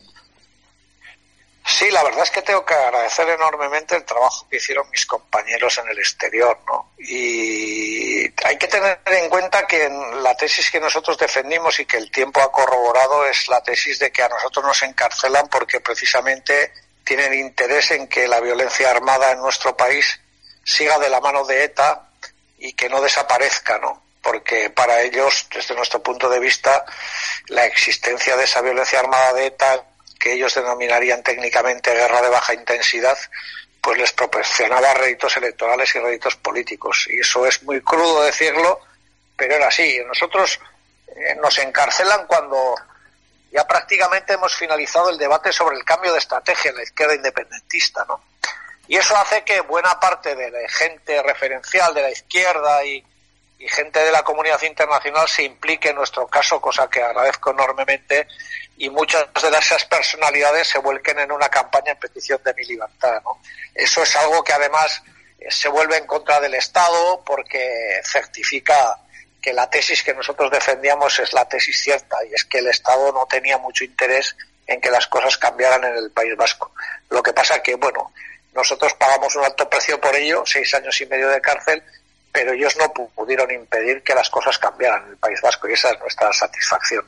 Sí, 1.66 1.90
la 1.90 2.02
verdad 2.02 2.25
es 2.25 2.30
que 2.30 2.42
tengo 2.42 2.64
que 2.64 2.75
agradecer 2.75 3.26
enormemente 3.30 3.97
el 3.97 4.04
trabajo 4.04 4.47
que 4.50 4.56
hicieron 4.56 4.88
mis 4.90 5.06
compañeros 5.06 5.78
en 5.78 5.88
el 5.88 5.99
exterior, 5.99 6.59
¿no? 6.66 6.92
Y 6.99 8.25
hay 8.44 8.59
que 8.59 8.68
tener 8.68 9.00
en 9.06 9.30
cuenta 9.30 9.66
que 9.66 9.88
la 10.23 10.37
tesis 10.37 10.71
que 10.71 10.78
nosotros 10.78 11.16
defendimos 11.16 11.80
y 11.80 11.87
que 11.87 11.97
el 11.97 12.11
tiempo 12.11 12.42
ha 12.42 12.52
corroborado 12.52 13.25
es 13.25 13.49
la 13.49 13.62
tesis 13.62 13.99
de 13.99 14.12
que 14.12 14.23
a 14.23 14.28
nosotros 14.28 14.62
nos 14.62 14.83
encarcelan 14.83 15.49
porque 15.49 15.80
precisamente 15.80 16.75
tienen 17.02 17.33
interés 17.33 17.92
en 17.92 18.09
que 18.09 18.28
la 18.28 18.40
violencia 18.40 18.90
armada 18.90 19.30
en 19.30 19.40
nuestro 19.40 19.75
país 19.75 20.21
siga 20.64 20.99
de 20.99 21.09
la 21.09 21.21
mano 21.21 21.44
de 21.47 21.64
ETA 21.64 22.11
y 22.59 22.75
que 22.75 22.90
no 22.90 23.00
desaparezca, 23.00 23.78
¿no? 23.78 24.02
Porque 24.21 24.68
para 24.68 25.00
ellos, 25.00 25.47
desde 25.54 25.75
nuestro 25.75 26.02
punto 26.02 26.28
de 26.28 26.40
vista, 26.40 26.85
la 27.49 27.64
existencia 27.64 28.37
de 28.37 28.44
esa 28.44 28.61
violencia 28.61 29.00
armada 29.00 29.33
de 29.33 29.47
ETA 29.47 29.85
que 30.25 30.33
ellos 30.33 30.54
denominarían 30.54 31.23
técnicamente 31.23 31.93
guerra 31.93 32.23
de 32.23 32.31
baja 32.31 32.54
intensidad, 32.54 33.19
pues 33.83 33.99
les 33.99 34.11
proporcionaba 34.12 34.95
réditos 34.95 35.37
electorales 35.37 35.95
y 35.95 35.99
réditos 35.99 36.37
políticos. 36.37 37.07
Y 37.11 37.21
eso 37.21 37.45
es 37.47 37.62
muy 37.62 37.83
crudo 37.83 38.23
decirlo, 38.23 38.81
pero 39.37 39.57
era 39.57 39.69
así. 39.69 40.00
Nosotros 40.07 40.59
eh, 41.09 41.37
nos 41.43 41.59
encarcelan 41.59 42.26
cuando 42.26 42.75
ya 43.52 43.66
prácticamente 43.66 44.33
hemos 44.33 44.54
finalizado 44.54 45.11
el 45.11 45.19
debate 45.19 45.52
sobre 45.52 45.76
el 45.76 45.85
cambio 45.85 46.14
de 46.14 46.21
estrategia 46.21 46.71
en 46.71 46.78
la 46.78 46.85
izquierda 46.85 47.16
independentista, 47.16 48.07
¿no? 48.09 48.25
Y 48.88 48.97
eso 48.97 49.14
hace 49.19 49.45
que 49.45 49.61
buena 49.61 50.00
parte 50.00 50.35
de 50.35 50.50
la 50.50 50.66
gente 50.71 51.23
referencial 51.23 51.93
de 51.93 52.00
la 52.00 52.11
izquierda 52.11 52.83
y, 52.83 53.04
y 53.64 53.68
gente 53.68 53.99
de 53.99 54.12
la 54.12 54.23
comunidad 54.23 54.61
internacional 54.61 55.26
se 55.26 55.42
implique 55.42 55.88
en 55.88 55.97
nuestro 55.97 56.26
caso, 56.26 56.61
cosa 56.61 56.87
que 56.90 57.02
agradezco 57.02 57.50
enormemente, 57.50 58.28
y 58.76 58.90
muchas 58.90 59.26
de 59.33 59.59
esas 59.59 59.87
personalidades 59.87 60.68
se 60.68 60.78
vuelquen 60.78 61.18
en 61.21 61.33
una 61.33 61.49
campaña 61.49 61.92
en 61.92 61.99
petición 61.99 62.38
de 62.44 62.52
mi 62.52 62.64
libertad. 62.64 63.23
¿no? 63.25 63.40
Eso 63.75 64.02
es 64.02 64.14
algo 64.16 64.44
que 64.44 64.52
además 64.52 65.02
eh, 65.38 65.50
se 65.50 65.71
vuelve 65.71 65.97
en 65.97 66.06
contra 66.06 66.40
del 66.40 66.52
Estado 66.52 67.23
porque 67.25 68.02
certifica 68.04 68.99
que 69.40 69.54
la 69.54 69.71
tesis 69.71 70.02
que 70.02 70.12
nosotros 70.12 70.50
defendíamos 70.50 71.18
es 71.21 71.33
la 71.33 71.49
tesis 71.49 71.80
cierta 71.80 72.18
y 72.28 72.35
es 72.35 72.44
que 72.44 72.59
el 72.59 72.66
Estado 72.66 73.12
no 73.12 73.25
tenía 73.25 73.56
mucho 73.56 73.85
interés 73.85 74.37
en 74.66 74.78
que 74.78 74.90
las 74.90 75.06
cosas 75.06 75.38
cambiaran 75.38 75.85
en 75.85 75.97
el 75.97 76.11
País 76.11 76.37
Vasco. 76.37 76.73
Lo 77.09 77.23
que 77.23 77.33
pasa 77.33 77.62
que, 77.62 77.76
bueno, 77.76 78.12
nosotros 78.52 78.92
pagamos 78.92 79.35
un 79.37 79.44
alto 79.44 79.71
precio 79.71 79.99
por 79.99 80.14
ello, 80.14 80.42
seis 80.44 80.75
años 80.75 81.00
y 81.00 81.06
medio 81.06 81.30
de 81.30 81.40
cárcel, 81.40 81.83
pero 82.35 82.53
ellos 82.53 82.76
no 82.76 82.93
pudieron 83.14 83.49
impedir 83.53 84.03
que 84.03 84.12
las 84.12 84.29
cosas 84.29 84.59
cambiaran 84.59 85.05
en 85.05 85.11
el 85.11 85.17
País 85.19 85.38
Vasco 85.41 85.69
y 85.69 85.73
esa 85.73 85.91
es 85.91 86.00
nuestra 86.00 86.33
satisfacción. 86.33 87.05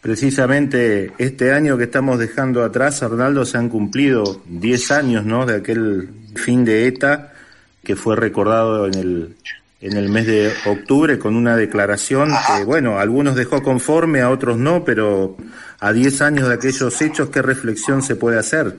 Precisamente 0.00 1.12
este 1.18 1.52
año 1.52 1.76
que 1.76 1.84
estamos 1.84 2.18
dejando 2.18 2.64
atrás, 2.64 3.02
Arnaldo, 3.02 3.44
se 3.44 3.58
han 3.58 3.68
cumplido 3.68 4.40
10 4.46 4.90
años 4.92 5.26
¿no? 5.26 5.44
de 5.44 5.56
aquel 5.56 6.08
fin 6.34 6.64
de 6.64 6.86
ETA 6.86 7.34
que 7.84 7.94
fue 7.94 8.16
recordado 8.16 8.86
en 8.86 8.94
el, 8.94 9.36
en 9.82 9.96
el 9.98 10.08
mes 10.08 10.26
de 10.26 10.50
octubre 10.64 11.18
con 11.18 11.36
una 11.36 11.54
declaración 11.54 12.30
que, 12.46 12.64
bueno, 12.64 12.98
algunos 12.98 13.36
dejó 13.36 13.62
conforme, 13.62 14.22
a 14.22 14.30
otros 14.30 14.56
no, 14.56 14.82
pero 14.82 15.36
a 15.78 15.92
10 15.92 16.22
años 16.22 16.48
de 16.48 16.54
aquellos 16.54 17.02
hechos, 17.02 17.28
¿qué 17.28 17.42
reflexión 17.42 18.02
se 18.02 18.16
puede 18.16 18.38
hacer? 18.38 18.76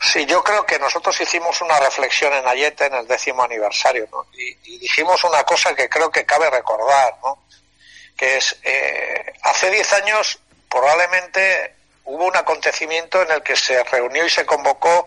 Sí, 0.00 0.26
yo 0.26 0.42
creo 0.44 0.64
que 0.66 0.78
nosotros 0.78 1.18
hicimos 1.20 1.60
una 1.62 1.78
reflexión 1.80 2.32
en 2.34 2.46
Ayete 2.46 2.86
en 2.86 2.94
el 2.94 3.06
décimo 3.06 3.42
aniversario 3.42 4.06
¿no? 4.12 4.26
y, 4.32 4.78
dijimos 4.78 5.24
una 5.24 5.42
cosa 5.44 5.74
que 5.74 5.88
creo 5.88 6.10
que 6.10 6.26
cabe 6.26 6.50
recordar, 6.50 7.14
¿no? 7.22 7.42
que 8.16 8.36
es, 8.36 8.56
eh, 8.62 9.32
hace 9.42 9.70
10 9.70 9.92
años 9.94 10.38
probablemente 10.68 11.74
hubo 12.04 12.26
un 12.26 12.36
acontecimiento 12.36 13.22
en 13.22 13.30
el 13.30 13.42
que 13.42 13.56
se 13.56 13.82
reunió 13.84 14.24
y 14.24 14.30
se 14.30 14.46
convocó 14.46 15.06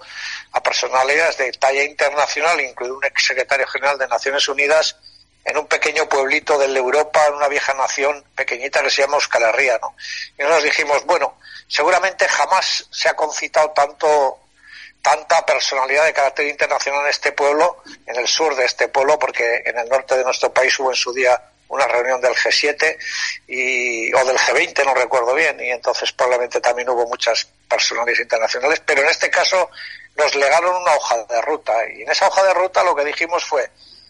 a 0.52 0.62
personalidades 0.62 1.38
de 1.38 1.52
talla 1.54 1.84
internacional, 1.84 2.60
incluido 2.60 2.98
un 2.98 3.06
exsecretario 3.06 3.68
general 3.68 3.98
de 3.98 4.08
Naciones 4.08 4.48
Unidas, 4.48 4.98
en 5.46 5.58
un 5.58 5.68
pequeño 5.68 6.08
pueblito 6.10 6.58
de 6.58 6.66
Europa, 6.66 7.26
en 7.28 7.36
una 7.36 7.48
vieja 7.48 7.74
nación 7.74 8.24
pequeñita 8.36 8.84
que 8.84 8.90
se 8.90 9.02
llama 9.02 9.16
Euskal 9.16 9.44
¿no? 9.82 9.96
Y 10.38 10.42
nosotros 10.42 10.64
dijimos, 10.64 11.06
bueno, 11.06 11.38
seguramente 11.68 12.28
jamás 12.28 12.86
se 12.92 13.10
ha 13.10 13.16
concitado 13.16 13.72
tanto 13.72 14.40
tanta 15.02 15.46
personalidad 15.46 16.06
de 16.06 16.14
carácter 16.14 16.48
internacional 16.48 17.04
en 17.04 17.10
este 17.10 17.32
pueblo, 17.32 17.84
en 18.06 18.16
el 18.16 18.28
sur 18.28 18.56
de 18.56 18.66
este 18.66 18.88
pueblo, 18.88 19.18
porque 19.18 19.64
en 19.66 19.78
el 19.78 19.88
norte 19.90 20.18
de 20.18 20.24
nuestro 20.24 20.54
país 20.54 20.78
hubo 20.80 20.90
en 20.90 20.96
su 20.96 21.14
día 21.14 21.42
una 21.70 21.88
reunión 21.88 22.20
del 22.20 22.34
G7 22.34 22.98
y, 23.48 24.14
o 24.14 24.26
del 24.26 24.38
G20, 24.38 24.86
no 24.86 24.96
recuerdo 24.96 25.34
bien, 25.36 25.60
y 25.60 25.70
entonces 25.70 26.12
probablemente 26.12 26.60
también 26.60 26.90
hubo 26.90 27.06
muchas 27.08 27.48
personalidades 27.68 28.22
internacionales, 28.22 28.82
pero 28.86 29.04
en 29.04 29.10
este 29.10 29.30
caso 29.30 29.70
nos 30.16 30.36
legaron 30.36 30.76
una 30.76 30.94
hoja 30.96 31.24
de 31.26 31.42
ruta 31.42 31.74
y 31.94 32.02
en 32.02 32.10
esa 32.10 32.28
hoja 32.28 32.44
de 32.44 32.54
ruta 32.54 32.84
lo 32.84 32.96
que 32.96 33.06
dijimos 33.06 33.46
fue 33.46 33.70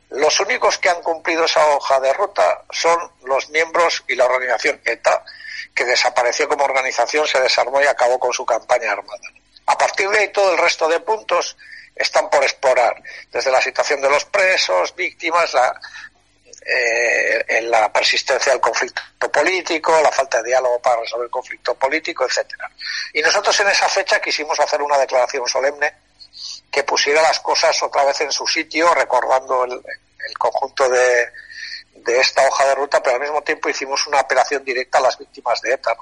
los 0.10 0.40
únicos 0.40 0.78
que 0.80 0.90
han 0.90 1.02
cumplido 1.02 1.46
esa 1.46 1.66
hoja 1.68 2.00
de 2.00 2.12
ruta 2.14 2.64
son 2.72 2.98
los 3.24 3.50
miembros 3.50 4.04
y 4.08 4.16
la 4.16 4.26
organización 4.26 4.82
ETA, 4.84 5.24
que 5.76 5.86
desapareció 5.86 6.50
como 6.50 6.66
organización, 6.66 7.28
se 7.28 7.40
desarmó 7.40 7.80
y 7.82 7.86
acabó 7.86 8.18
con 8.20 8.34
su 8.34 8.46
campaña 8.46 8.92
armada. 8.92 9.22
A 9.70 9.78
partir 9.78 10.10
de 10.10 10.18
ahí 10.18 10.32
todo 10.32 10.52
el 10.52 10.58
resto 10.58 10.88
de 10.88 11.00
puntos 11.00 11.56
están 11.96 12.28
por 12.30 12.42
explorar, 12.44 12.96
desde 13.32 13.52
la 13.52 13.62
situación 13.62 14.02
de 14.02 14.10
los 14.10 14.26
presos, 14.26 14.96
víctimas, 14.96 15.54
la, 15.54 15.80
eh, 16.66 17.62
la 17.64 17.94
persistencia 17.94 18.52
del 18.52 18.62
conflicto 18.62 19.32
político, 19.32 20.00
la 20.02 20.12
falta 20.12 20.42
de 20.42 20.50
diálogo 20.50 20.80
para 20.80 21.02
resolver 21.02 21.26
el 21.26 21.32
conflicto 21.32 21.76
político, 21.76 22.26
etcétera. 22.26 22.68
Y 23.14 23.22
nosotros 23.22 23.60
en 23.60 23.68
esa 23.68 23.88
fecha 23.88 24.20
quisimos 24.20 24.60
hacer 24.60 24.82
una 24.82 24.98
declaración 24.98 25.48
solemne 25.48 25.94
que 26.72 26.84
pusiera 26.84 27.22
las 27.22 27.40
cosas 27.40 27.82
otra 27.84 28.04
vez 28.06 28.22
en 28.22 28.32
su 28.32 28.48
sitio, 28.48 28.92
recordando 28.96 29.66
el, 29.66 29.84
conjunto 30.38 30.90
de, 30.90 31.30
de 32.04 32.20
esta 32.20 32.48
hoja 32.48 32.66
de 32.68 32.76
ruta, 32.76 33.02
pero 33.02 33.16
al 33.16 33.22
mismo 33.22 33.42
tiempo 33.42 33.70
hicimos 33.70 34.06
una 34.08 34.20
apelación 34.20 34.64
directa 34.64 34.98
a 34.98 35.02
las 35.02 35.18
víctimas 35.18 35.62
de 35.62 35.74
ETA, 35.74 35.96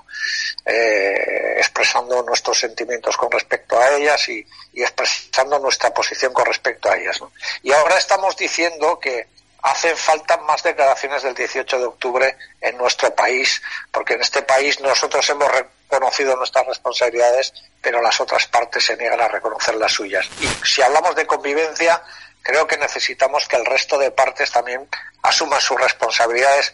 eh, 0.66 1.56
expresando 1.58 2.24
nuestros 2.24 2.60
sentimientos 2.60 3.16
con 3.18 3.32
respecto 3.32 3.80
a 3.80 3.96
ellas 3.96 4.30
y, 4.30 4.46
y 4.74 4.82
expresando 4.82 5.60
nuestra 5.60 5.94
posición 5.94 6.34
con 6.34 6.46
respecto 6.46 6.90
a 6.90 6.98
ellas. 6.98 7.20
Y 7.64 7.72
ahora 7.72 7.98
estamos 7.98 8.36
diciendo 8.36 9.00
que 9.00 9.28
hacen 9.62 9.98
falta 9.98 10.38
más 10.38 10.64
declaraciones 10.64 11.24
del 11.24 11.34
18 11.34 11.80
de 11.80 11.86
octubre 11.86 12.38
en 12.62 12.78
nuestro 12.78 13.14
país, 13.14 13.62
porque 13.92 14.14
en 14.14 14.22
este 14.22 14.42
país 14.42 14.80
nosotros 14.80 15.28
hemos 15.30 15.50
reconocido 15.52 16.36
nuestras 16.36 16.66
responsabilidades, 16.68 17.54
pero 17.82 18.02
las 18.02 18.20
otras 18.20 18.48
partes 18.48 18.86
se 18.86 18.98
niegan 18.98 19.22
a 19.22 19.28
reconocer 19.28 19.76
las 19.76 19.92
suyas. 19.92 20.28
Y 20.40 20.48
si 20.66 20.82
hablamos 20.82 21.16
de 21.16 21.26
convivencia, 21.26 22.02
creo 22.42 22.68
que 22.68 22.78
necesitamos 22.78 23.48
que 23.48 23.56
el 23.56 23.66
resto 23.66 23.98
de 23.98 24.12
partes 24.12 24.52
también 24.52 24.88
asuman 25.22 25.62
sus 25.62 25.80
responsabilidades 25.80 26.74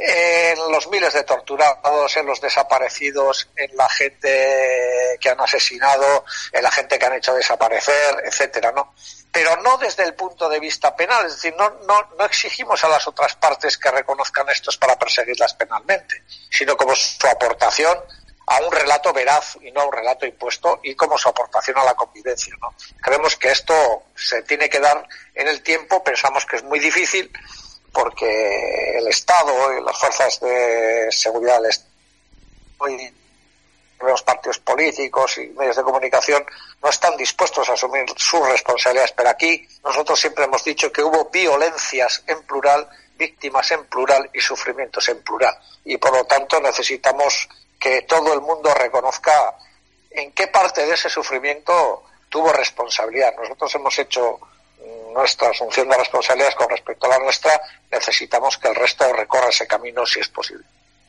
en 0.00 0.70
los 0.70 0.86
miles 0.86 1.12
de 1.12 1.24
torturados, 1.24 2.16
en 2.16 2.24
los 2.24 2.40
desaparecidos, 2.40 3.48
en 3.56 3.76
la 3.76 3.88
gente 3.88 5.18
que 5.20 5.28
han 5.28 5.40
asesinado, 5.40 6.24
en 6.52 6.62
la 6.62 6.70
gente 6.70 6.96
que 6.96 7.04
han 7.04 7.14
hecho 7.14 7.34
desaparecer, 7.34 8.22
etcétera, 8.24 8.70
¿no? 8.70 8.94
Pero 9.32 9.56
no 9.56 9.76
desde 9.76 10.04
el 10.04 10.14
punto 10.14 10.48
de 10.48 10.60
vista 10.60 10.94
penal, 10.94 11.26
es 11.26 11.34
decir, 11.34 11.54
no, 11.58 11.68
no, 11.88 12.10
no 12.16 12.24
exigimos 12.24 12.82
a 12.84 12.88
las 12.88 13.08
otras 13.08 13.34
partes 13.34 13.76
que 13.76 13.90
reconozcan 13.90 14.48
estos 14.48 14.76
para 14.76 14.96
perseguirlas 14.96 15.54
penalmente, 15.54 16.22
sino 16.48 16.76
como 16.76 16.94
su 16.94 17.26
aportación 17.26 17.98
a 18.46 18.60
un 18.62 18.72
relato 18.72 19.12
veraz 19.12 19.58
y 19.60 19.72
no 19.72 19.80
a 19.80 19.86
un 19.86 19.92
relato 19.92 20.24
impuesto 20.24 20.78
y 20.82 20.94
como 20.94 21.18
su 21.18 21.28
aportación 21.28 21.76
a 21.76 21.84
la 21.84 21.94
convivencia. 21.94 22.54
¿no? 22.62 22.72
Creemos 23.02 23.36
que 23.36 23.50
esto 23.50 24.04
se 24.14 24.42
tiene 24.42 24.70
que 24.70 24.78
dar 24.78 25.06
en 25.34 25.48
el 25.48 25.60
tiempo, 25.62 26.02
pensamos 26.04 26.46
que 26.46 26.56
es 26.56 26.62
muy 26.62 26.78
difícil, 26.78 27.30
porque 27.98 28.96
el 28.96 29.08
Estado 29.08 29.76
y 29.76 29.82
las 29.82 29.98
fuerzas 29.98 30.38
de 30.38 31.08
seguridad 31.10 31.60
y 32.88 33.12
los 34.04 34.22
partidos 34.22 34.60
políticos 34.60 35.38
y 35.38 35.48
medios 35.48 35.74
de 35.74 35.82
comunicación 35.82 36.46
no 36.80 36.90
están 36.90 37.16
dispuestos 37.16 37.68
a 37.68 37.72
asumir 37.72 38.04
sus 38.14 38.48
responsabilidades. 38.48 39.10
Pero 39.16 39.30
aquí 39.30 39.66
nosotros 39.82 40.20
siempre 40.20 40.44
hemos 40.44 40.62
dicho 40.62 40.92
que 40.92 41.02
hubo 41.02 41.28
violencias 41.28 42.22
en 42.28 42.40
plural, 42.44 42.88
víctimas 43.16 43.68
en 43.72 43.84
plural 43.86 44.30
y 44.32 44.38
sufrimientos 44.38 45.08
en 45.08 45.20
plural. 45.24 45.58
Y 45.84 45.96
por 45.96 46.12
lo 46.12 46.24
tanto 46.24 46.60
necesitamos 46.60 47.48
que 47.80 48.02
todo 48.02 48.32
el 48.32 48.40
mundo 48.42 48.72
reconozca 48.74 49.56
en 50.12 50.30
qué 50.30 50.46
parte 50.46 50.86
de 50.86 50.94
ese 50.94 51.10
sufrimiento 51.10 52.04
tuvo 52.28 52.52
responsabilidad. 52.52 53.34
Nosotros 53.36 53.74
hemos 53.74 53.98
hecho 53.98 54.38
nuestra 55.18 55.50
asunción 55.50 55.88
de 55.88 55.96
responsabilidades 55.96 56.54
con 56.54 56.70
respecto 56.70 57.06
a 57.06 57.10
la 57.10 57.18
nuestra, 57.18 57.50
necesitamos 57.90 58.56
que 58.58 58.68
el 58.68 58.74
resto 58.74 59.04
recorra 59.16 59.48
ese 59.48 59.66
camino 59.66 60.06
si 60.06 60.20
es 60.20 60.28
posible. 60.28 60.64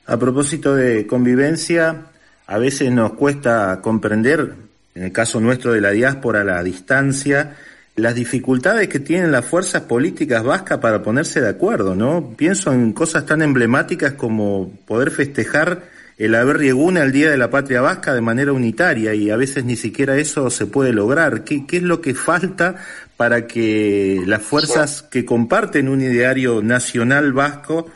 A 0.07 0.17
propósito 0.17 0.75
de 0.75 1.05
convivencia, 1.05 2.05
a 2.47 2.57
veces 2.57 2.91
nos 2.91 3.13
cuesta 3.13 3.79
comprender, 3.81 4.55
en 4.95 5.03
el 5.03 5.11
caso 5.11 5.39
nuestro 5.39 5.73
de 5.73 5.81
la 5.81 5.91
diáspora, 5.91 6.43
la 6.43 6.63
distancia 6.63 7.55
las 7.99 8.15
dificultades 8.15 8.87
que 8.87 8.99
tienen 8.99 9.31
las 9.31 9.45
fuerzas 9.45 9.83
políticas 9.83 10.43
vascas 10.43 10.79
para 10.79 11.03
ponerse 11.03 11.41
de 11.41 11.49
acuerdo, 11.49 11.95
¿no? 11.95 12.33
Pienso 12.35 12.71
en 12.71 12.93
cosas 12.93 13.25
tan 13.25 13.41
emblemáticas 13.41 14.13
como 14.13 14.71
poder 14.87 15.11
festejar 15.11 15.83
el 16.19 16.35
haber 16.35 16.61
Eguna 16.61 17.03
el 17.03 17.13
Día 17.13 17.31
de 17.31 17.37
la 17.37 17.49
Patria 17.49 17.79
Vasca 17.79 18.13
de 18.13 18.19
manera 18.19 18.51
unitaria 18.51 19.13
y 19.13 19.31
a 19.31 19.37
veces 19.37 19.63
ni 19.63 19.77
siquiera 19.77 20.17
eso 20.17 20.49
se 20.49 20.65
puede 20.65 20.91
lograr. 20.91 21.45
¿Qué, 21.45 21.65
qué 21.65 21.77
es 21.77 21.83
lo 21.83 22.01
que 22.01 22.13
falta 22.13 22.75
para 23.15 23.47
que 23.47 24.21
las 24.25 24.41
fuerzas 24.41 25.01
que 25.01 25.23
comparten 25.25 25.87
un 25.87 26.01
ideario 26.01 26.61
nacional 26.61 27.31
vasco 27.31 27.87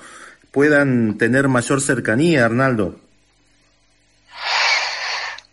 puedan 0.52 1.18
tener 1.18 1.50
mayor 1.50 1.82
cercanía, 1.82 2.46
Arnaldo? 2.46 2.96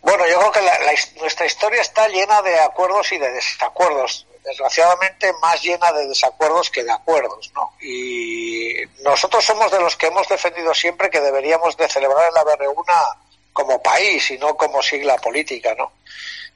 Bueno, 0.01 0.23
yo 0.29 0.39
creo 0.39 0.51
que 0.53 1.19
nuestra 1.19 1.45
historia 1.45 1.81
está 1.81 2.07
llena 2.07 2.41
de 2.41 2.57
acuerdos 2.61 3.11
y 3.11 3.17
de 3.17 3.31
desacuerdos. 3.31 4.25
Desgraciadamente 4.43 5.31
más 5.41 5.61
llena 5.61 5.91
de 5.91 6.07
desacuerdos 6.07 6.69
que 6.71 6.83
de 6.83 6.91
acuerdos, 6.91 7.51
¿no? 7.53 7.73
Y 7.81 8.73
nosotros 9.03 9.45
somos 9.45 9.71
de 9.71 9.79
los 9.79 9.95
que 9.95 10.07
hemos 10.07 10.27
defendido 10.27 10.73
siempre 10.73 11.09
que 11.09 11.21
deberíamos 11.21 11.77
de 11.77 11.87
celebrar 11.87 12.33
la 12.33 12.43
Berreuna 12.43 13.17
como 13.53 13.81
país 13.81 14.31
y 14.31 14.37
no 14.37 14.55
como 14.55 14.81
sigla 14.81 15.17
política, 15.17 15.75
¿no? 15.75 15.91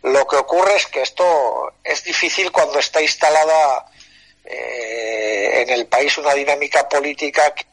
Lo 0.01 0.27
que 0.27 0.35
ocurre 0.35 0.75
es 0.75 0.87
que 0.87 1.01
esto 1.01 1.73
es 1.83 2.03
difícil 2.03 2.51
cuando 2.51 2.79
está 2.79 3.01
instalada 3.01 3.85
eh, 4.43 5.61
en 5.61 5.69
el 5.69 5.87
país 5.87 6.17
una 6.17 6.33
dinámica 6.33 6.87
política 6.87 7.53
que 7.53 7.65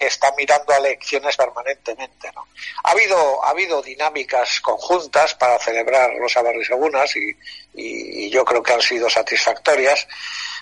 está 0.00 0.32
mirando 0.36 0.72
a 0.72 0.78
elecciones 0.78 1.36
permanentemente. 1.36 2.32
¿no? 2.34 2.48
Ha 2.84 2.90
habido 2.92 3.44
ha 3.44 3.50
habido 3.50 3.82
dinámicas 3.82 4.60
conjuntas 4.60 5.34
para 5.34 5.58
celebrar 5.58 6.10
los 6.14 6.36
Abarrisegunas 6.36 7.14
y, 7.16 7.36
y 7.74 8.30
yo 8.30 8.44
creo 8.44 8.62
que 8.62 8.72
han 8.72 8.80
sido 8.80 9.08
satisfactorias, 9.10 10.08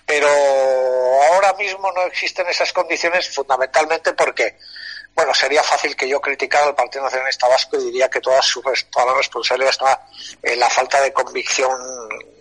pero 0.05 0.29
ahora 0.29 1.53
mismo 1.55 1.91
no 1.93 2.03
existen 2.03 2.49
esas 2.49 2.73
condiciones 2.73 3.33
fundamentalmente 3.35 4.13
porque 4.13 4.57
bueno, 5.19 5.35
sería 5.35 5.65
fácil 5.65 5.97
que 5.97 6.09
yo 6.09 6.21
criticara 6.21 6.67
al 6.67 6.77
Partido 6.77 7.03
Nacionalista 7.03 7.49
Vasco 7.49 7.77
y 7.77 7.87
diría 7.87 8.09
que 8.09 8.21
toda, 8.21 8.41
su, 8.41 8.63
toda 8.63 9.07
la 9.07 9.15
responsabilidad 9.15 9.71
está 9.73 10.07
en 10.41 10.61
la 10.61 10.71
falta 10.71 11.01
de 11.01 11.13
convicción 11.13 11.77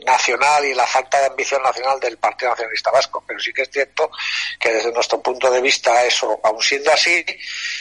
nacional 0.05 0.63
y 0.63 0.75
la 0.75 0.85
falta 0.85 1.19
de 1.21 1.25
ambición 1.25 1.63
nacional 1.63 1.99
del 1.99 2.19
Partido 2.19 2.51
Nacionalista 2.51 2.91
Vasco. 2.91 3.23
Pero 3.25 3.39
sí 3.39 3.51
que 3.51 3.63
es 3.63 3.71
cierto 3.71 4.11
que 4.59 4.71
desde 4.71 4.91
nuestro 4.91 5.19
punto 5.23 5.49
de 5.49 5.59
vista 5.59 6.05
eso, 6.05 6.39
aun 6.43 6.61
siendo 6.61 6.91
así, 6.91 7.25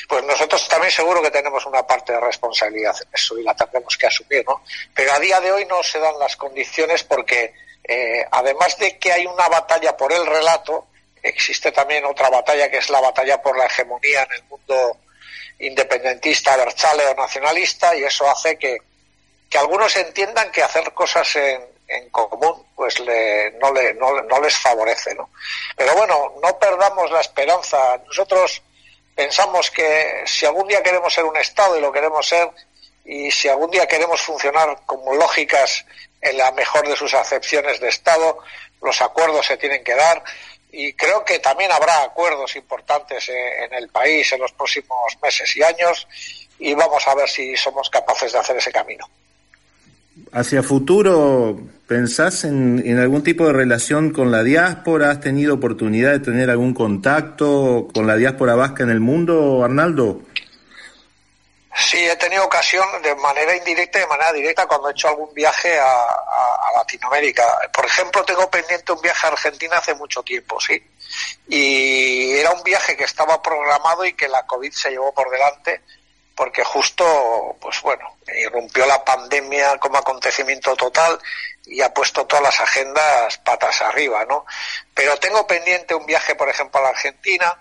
pues 0.09 0.25
nosotros 0.25 0.67
también 0.67 0.91
seguro 0.91 1.21
que 1.21 1.31
tenemos 1.31 1.67
una 1.67 1.87
parte 1.87 2.15
de 2.15 2.21
responsabilidad 2.21 2.97
en 3.03 3.09
eso 3.13 3.39
y 3.39 3.43
la 3.43 3.55
tendremos 3.55 3.99
que 3.99 4.07
asumir, 4.07 4.47
¿no? 4.47 4.63
Pero 4.95 5.13
a 5.13 5.19
día 5.19 5.39
de 5.43 5.53
hoy 5.53 5.67
no 5.67 5.83
se 5.83 5.99
dan 5.99 6.19
las 6.19 6.37
condiciones 6.37 7.05
porque 7.05 7.53
eh, 7.85 8.27
además 8.31 8.79
de 8.79 8.97
que 8.97 9.13
hay 9.13 9.27
una 9.27 9.47
batalla 9.49 9.95
por 9.95 10.11
el 10.11 10.25
relato, 10.25 10.87
existe 11.29 11.73
también 11.73 12.05
otra 12.05 12.31
batalla 12.31 12.71
que 12.71 12.79
es 12.79 12.91
la 12.91 13.01
batalla 13.01 13.41
por 13.41 13.57
la 13.57 13.67
hegemonía 13.67 14.23
en 14.23 14.33
el 14.33 14.43
mundo 14.45 14.99
independentista, 15.59 16.57
berchale 16.57 17.07
o 17.07 17.15
nacionalista 17.15 17.97
y 17.97 18.05
eso 18.05 18.29
hace 18.29 18.59
que, 18.59 18.79
que 19.49 19.59
algunos 19.59 19.95
entiendan 19.97 20.51
que 20.51 20.63
hacer 20.63 20.93
cosas 20.93 21.35
en, 21.37 21.63
en 21.89 22.11
común 22.11 22.67
pues 22.75 22.99
le, 23.01 23.53
no, 23.53 23.73
le, 23.73 23.95
no, 23.95 24.21
no, 24.23 24.41
les 24.41 24.57
favorece. 24.57 25.15
¿no? 25.15 25.31
Pero 25.77 25.95
bueno, 25.95 26.35
no 26.43 26.59
perdamos 26.59 27.11
la 27.11 27.21
esperanza. 27.21 27.99
Nosotros 28.07 28.63
pensamos 29.15 29.71
que 29.71 30.25
si 30.27 30.47
algún 30.47 30.69
día 30.69 30.83
queremos 30.83 31.13
ser 31.13 31.25
un 31.25 31.37
Estado 31.37 31.79
y 31.79 31.81
lo 31.81 31.93
queremos 31.93 32.27
ser, 32.27 32.51
y 33.05 33.31
si 33.31 33.49
algún 33.49 33.71
día 33.71 33.87
queremos 33.87 34.21
funcionar 34.21 34.81
como 34.85 35.15
lógicas 35.15 35.85
en 36.21 36.37
la 36.37 36.51
mejor 36.53 36.89
de 36.89 36.97
sus 36.97 37.15
acepciones 37.15 37.81
de 37.81 37.89
Estado, 37.89 38.39
los 38.83 39.01
acuerdos 39.01 39.47
se 39.47 39.57
tienen 39.57 39.85
que 39.85 39.95
dar 39.95 40.23
y 40.77 40.93
creo 40.93 41.25
que 41.25 41.39
también 41.39 41.73
habrá 41.73 42.03
acuerdos 42.03 42.55
importantes 42.55 43.31
en 43.31 43.73
el 43.73 43.89
país 43.89 44.31
en 44.33 44.41
los 44.41 44.53
próximos 44.53 45.17
meses 45.23 45.57
y 45.57 45.63
años 45.63 46.07
y 46.59 46.75
vamos 46.75 47.03
a 47.09 47.15
ver 47.15 47.29
si 47.29 47.57
somos 47.57 47.89
capaces 47.89 48.33
de 48.33 48.39
hacer 48.39 48.57
ese 48.59 48.71
camino. 48.71 49.09
Hacia 50.33 50.63
futuro, 50.63 51.59
¿pensás 51.87 52.45
en, 52.45 52.83
en, 52.85 52.99
algún 52.99 53.23
tipo 53.23 53.47
de 53.47 53.55
relación 53.55 54.11
con 54.11 54.31
la 54.31 54.43
diáspora? 54.43 55.11
¿Has 55.11 55.21
tenido 55.21 55.55
oportunidad 55.55 56.13
de 56.13 56.21
tener 56.21 56.51
algún 56.51 56.75
contacto 56.75 57.89
con 57.95 58.07
la 58.07 58.17
diáspora 58.17 58.55
vasca 58.55 58.83
en 58.83 58.91
el 58.91 59.01
mundo, 59.01 59.65
Arnaldo? 59.65 60.23
Sí, 61.79 62.05
he 62.05 62.17
tenido 62.17 62.45
ocasión 62.45 63.03
de 63.03 63.15
manera 63.17 63.55
indirecta 63.55 63.99
y 63.99 64.01
de 64.03 64.07
manera 64.07 64.33
directa 64.33 64.67
cuando 64.67 64.89
he 64.89 64.93
hecho 64.93 65.09
algún 65.09 65.33
viaje 65.35 65.79
a, 65.79 65.85
a, 65.85 66.69
a, 66.69 66.73
Latinoamérica. 66.79 67.45
Por 67.73 67.85
ejemplo, 67.85 68.25
tengo 68.25 68.51
pendiente 68.51 68.93
un 68.93 69.01
viaje 69.03 69.27
a 69.27 69.31
Argentina 69.31 69.77
hace 69.77 69.95
mucho 69.95 70.23
tiempo, 70.23 70.59
sí. 70.59 70.83
Y 71.49 72.33
era 72.39 72.53
un 72.53 72.63
viaje 72.63 72.97
que 72.97 73.05
estaba 73.05 73.43
programado 73.43 74.07
y 74.07 74.15
que 74.15 74.29
la 74.29 74.47
COVID 74.47 74.73
se 74.73 74.91
llevó 74.91 75.13
por 75.13 75.31
delante 75.31 75.83
porque 76.37 76.63
justo, 76.63 77.57
pues 77.61 77.81
bueno, 77.81 78.19
irrumpió 78.39 78.85
la 78.87 79.03
pandemia 79.03 79.79
como 79.79 79.97
acontecimiento 79.97 80.77
total 80.77 81.19
y 81.65 81.81
ha 81.81 81.93
puesto 81.95 82.27
todas 82.27 82.45
las 82.45 82.61
agendas 82.61 83.39
patas 83.39 83.81
arriba, 83.81 84.25
¿no? 84.27 84.45
Pero 84.95 85.17
tengo 85.17 85.47
pendiente 85.47 85.95
un 85.95 86.05
viaje, 86.05 86.35
por 86.35 86.51
ejemplo, 86.51 86.79
a 86.79 86.85
la 86.85 86.89
Argentina, 86.91 87.59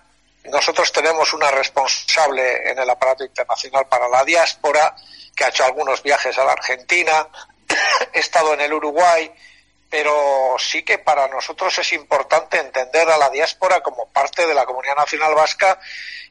nosotros 0.50 0.92
tenemos 0.92 1.32
una 1.32 1.50
responsable 1.50 2.70
en 2.70 2.78
el 2.78 2.88
aparato 2.88 3.24
internacional 3.24 3.86
para 3.86 4.08
la 4.08 4.24
diáspora 4.24 4.94
que 5.34 5.44
ha 5.44 5.48
hecho 5.48 5.64
algunos 5.64 6.02
viajes 6.02 6.36
a 6.38 6.44
la 6.44 6.52
Argentina, 6.52 7.28
he 8.12 8.18
estado 8.18 8.54
en 8.54 8.62
el 8.62 8.72
Uruguay, 8.72 9.30
pero 9.90 10.56
sí 10.58 10.82
que 10.82 10.98
para 10.98 11.28
nosotros 11.28 11.78
es 11.78 11.92
importante 11.92 12.58
entender 12.58 13.08
a 13.08 13.18
la 13.18 13.30
diáspora 13.30 13.82
como 13.82 14.08
parte 14.08 14.46
de 14.46 14.54
la 14.54 14.64
comunidad 14.64 14.96
nacional 14.96 15.34
vasca 15.34 15.78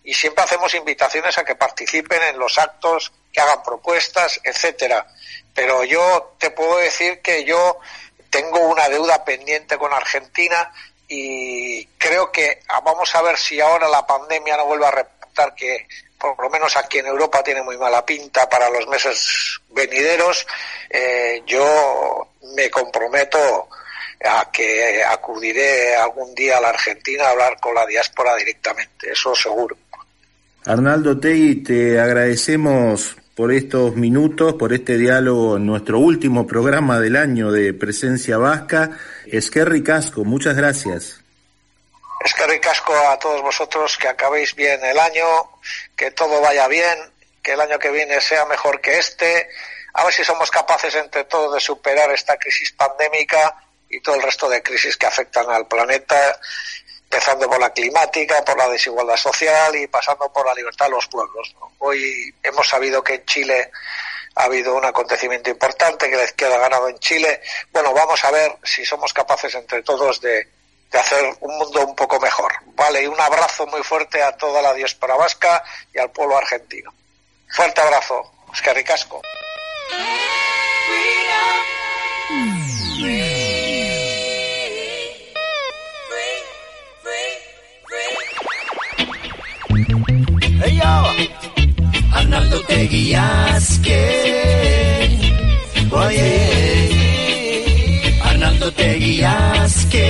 y 0.04 0.14
siempre 0.14 0.44
hacemos 0.44 0.74
invitaciones 0.76 1.38
a 1.38 1.46
que 1.46 1.56
participen 1.56 2.22
en 2.24 2.38
los 2.38 2.58
actos, 2.58 3.12
que 3.32 3.42
hagan 3.42 3.64
propuestas, 3.64 4.40
etcétera. 4.44 5.08
Pero 5.54 5.84
yo 5.84 6.36
te 6.38 6.52
puedo 6.52 6.78
decir 6.78 7.22
que 7.22 7.44
yo 7.44 7.80
tengo 8.30 8.60
una 8.60 8.90
deuda 8.90 9.24
pendiente 9.24 9.78
con 9.78 9.94
Argentina 9.94 10.72
y 11.08 11.86
creo 11.98 12.32
que 12.32 12.60
ah, 12.68 12.82
vamos 12.84 13.14
a 13.16 13.22
ver 13.22 13.38
si 13.38 13.60
ahora 13.60 13.88
la 13.88 14.06
pandemia 14.06 14.58
no 14.58 14.66
vuelve 14.66 14.88
a 14.88 14.92
repuntar 14.92 15.54
que 15.56 15.88
por 16.20 16.42
lo 16.42 16.50
menos 16.50 16.76
aquí 16.78 17.00
en 17.00 17.08
Europa 17.08 17.44
tiene 17.44 17.62
muy 17.62 17.78
mala 17.78 18.06
pinta 18.06 18.50
para 18.50 18.70
los 18.70 18.88
meses 18.88 19.60
venideros. 19.70 20.46
Eh, 20.90 21.44
yo 21.46 22.30
me 22.56 22.70
comprometo 22.70 23.68
a 24.24 24.50
que 24.52 25.04
acudiré 25.04 25.96
algún 25.96 26.34
día 26.34 26.58
a 26.58 26.62
la 26.62 26.70
Argentina 26.70 27.26
a 27.26 27.32
hablar 27.32 27.60
con 27.60 27.76
la 27.76 27.86
diáspora 27.86 28.36
directamente, 28.36 29.12
eso 29.12 29.36
seguro. 29.36 29.78
Arnaldo 30.66 31.20
Tegui, 31.20 31.58
te 31.58 32.00
agradecemos 32.00 33.16
por 33.36 33.52
estos 33.52 33.96
minutos, 33.96 34.54
por 34.54 34.74
este 34.74 34.98
diálogo 34.98 35.58
en 35.58 35.66
nuestro 35.66 36.00
último 36.00 36.48
programa 36.48 37.00
del 37.00 37.18
año 37.18 37.52
de 37.52 37.74
Presencia 37.74 38.38
Vasca. 38.38 38.98
Esquerri 39.28 39.84
Casco, 39.84 40.24
muchas 40.24 40.56
gracias. 40.56 41.22
Esquerri 42.24 42.60
Casco 42.60 42.94
a 42.96 43.20
todos 43.20 43.42
vosotros, 43.42 43.98
que 43.98 44.08
acabéis 44.08 44.56
bien 44.56 44.84
el 44.84 44.98
año, 44.98 45.26
que 45.96 46.12
todo 46.12 46.42
vaya 46.42 46.68
bien, 46.68 46.98
que 47.44 47.54
el 47.54 47.62
año 47.62 47.78
que 47.78 47.92
viene 47.92 48.20
sea 48.22 48.46
mejor 48.46 48.82
que 48.82 48.98
este, 48.98 49.50
a 49.94 50.04
ver 50.04 50.14
si 50.14 50.24
somos 50.24 50.50
capaces 50.50 50.96
entre 50.96 51.26
todos 51.26 51.54
de 51.54 51.60
superar 51.60 52.12
esta 52.12 52.38
crisis 52.38 52.72
pandémica 52.72 53.56
y 53.90 54.02
todo 54.02 54.16
el 54.16 54.22
resto 54.22 54.50
de 54.50 54.64
crisis 54.64 54.98
que 54.98 55.06
afectan 55.06 55.50
al 55.50 55.68
planeta 55.68 56.40
empezando 57.16 57.48
por 57.48 57.60
la 57.60 57.70
climática, 57.72 58.44
por 58.44 58.58
la 58.58 58.68
desigualdad 58.68 59.16
social 59.16 59.76
y 59.76 59.88
pasando 59.88 60.32
por 60.34 60.46
la 60.46 60.54
libertad 60.54 60.88
de 60.88 60.92
los 60.92 61.08
pueblos. 61.08 61.56
Hoy 61.80 62.34
hemos 62.44 62.68
sabido 62.68 63.04
que 63.04 63.16
en 63.16 63.26
Chile 63.26 63.72
ha 64.36 64.44
habido 64.44 64.76
un 64.76 64.86
acontecimiento 64.86 65.50
importante, 65.50 66.10
que 66.10 66.18
la 66.18 66.26
izquierda 66.26 66.56
ha 66.56 66.60
ganado 66.60 66.90
en 66.90 67.00
Chile. 67.00 67.42
Bueno, 67.72 67.94
vamos 67.94 68.24
a 68.24 68.32
ver 68.32 68.58
si 68.64 68.86
somos 68.86 69.14
capaces 69.14 69.56
entre 69.56 69.82
todos 69.82 70.20
de, 70.22 70.48
de 70.92 71.00
hacer 71.00 71.26
un 71.40 71.58
mundo 71.58 71.86
un 71.86 71.96
poco 71.96 72.20
mejor. 72.20 72.54
Vale, 72.76 73.04
y 73.04 73.08
un 73.08 73.20
abrazo 73.20 73.66
muy 73.68 73.82
fuerte 73.84 74.22
a 74.22 74.36
toda 74.36 74.62
la 74.62 74.74
diáspora 74.74 75.16
vasca 75.16 75.64
y 75.94 76.00
al 76.00 76.12
pueblo 76.12 76.38
argentino. 76.38 76.94
Fuerte 77.50 77.82
abrazo, 77.82 78.32
Oscar 78.50 78.76
Ricasco. 78.76 79.22
Arnaldo 92.36 92.60
te 92.68 92.88
guías 92.88 93.80
que, 93.80 94.04
oye, 95.90 96.90
Arnaldo 98.26 98.72
te 98.74 98.94
guías 98.96 99.86
que, 99.86 100.10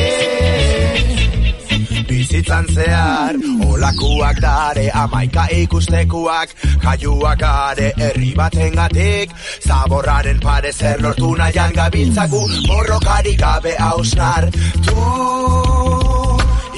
bizitzan 2.07 2.65
zehar 2.73 3.35
Olakuak 3.67 4.39
dare 4.41 4.89
amaika 4.91 5.45
ikustekuak 5.51 6.49
Jaiuak 6.81 7.43
are 7.43 7.93
herri 7.95 8.33
baten 8.33 8.73
gatik 8.73 9.29
Zaborraren 9.67 10.39
pare 10.39 10.73
zer 10.73 11.01
lortu 11.01 11.35
nahian 11.35 11.73
gabiltzaku 11.73 12.41
Borrokari 12.67 13.35
gabe 13.35 13.75
hausnar. 13.77 14.49
Tu 14.81 14.95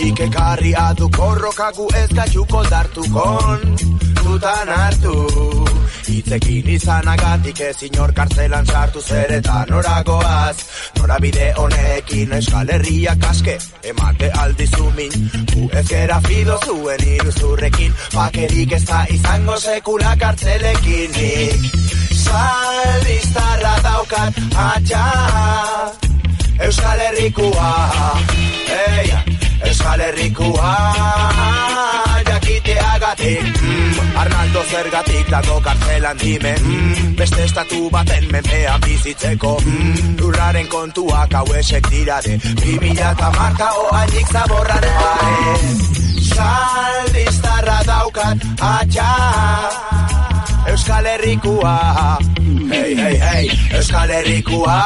Ikekarri 0.09 0.73
adu 0.75 1.09
korrokagu 1.09 1.87
ez 2.03 2.09
gaiuko 2.13 2.63
dartukon 2.69 3.77
Tutan 4.27 4.69
hartu. 4.69 5.13
Itzekin 6.11 6.67
izanagatik 6.69 7.59
ez 7.63 7.83
inor 7.87 8.11
kartzelan 8.15 8.65
sartu 8.67 9.01
zer 9.01 9.31
eta 9.37 9.61
noragoaz 9.69 10.55
Norabide 10.97 11.47
honekin 11.61 12.33
euskal 12.37 12.71
herriak 12.75 13.23
aske 13.29 13.55
Emate 13.91 14.31
aldizumin. 14.43 15.15
Gu 15.53 15.69
ez 15.79 15.85
gera 15.91 16.19
fido 16.27 16.57
zuen 16.65 17.05
iruzurrekin 17.13 17.95
Pakerik 18.15 18.75
ez 18.79 18.83
da 18.91 19.05
izango 19.15 19.55
sekula 19.63 20.15
kartzelekin. 20.19 21.15
Nik 21.21 21.79
salbiztarra 22.23 23.75
daukat 23.87 24.43
atxa 24.67 25.07
Euskal 26.67 27.07
herrikua 27.07 27.71
Hey, 28.67 29.26
Euskal 29.65 29.99
herrikua 29.99 30.71
Jakiteagatik 32.29 33.61
mm, 33.61 34.17
Arnaldo 34.17 34.63
zergatik 34.69 35.29
dago 35.31 35.59
kartzelan 35.61 36.17
dime 36.21 36.53
mm, 36.61 37.15
Beste 37.17 37.43
estatu 37.43 37.89
baten 37.89 38.27
menpean 38.31 38.81
bizitzeko. 38.85 39.57
Mm, 39.65 40.15
Lurraren 40.19 40.67
kontuak 40.67 41.33
hauesek 41.33 41.89
dirade. 41.89 42.37
Bi 42.61 42.77
mila 42.81 43.11
eta 43.15 43.31
marka 43.37 43.71
oainik 43.81 44.31
zaborraren 44.33 44.97
pare 45.01 45.57
Saldiztarra 46.27 47.79
daukat 47.87 48.47
atxa. 48.61 49.09
Euskal 50.67 51.05
Herrikua. 51.05 51.75
Hey, 52.69 52.95
hey, 52.95 53.17
hey. 53.17 53.51
Euskal 53.77 54.09
Herrikua 54.09 54.77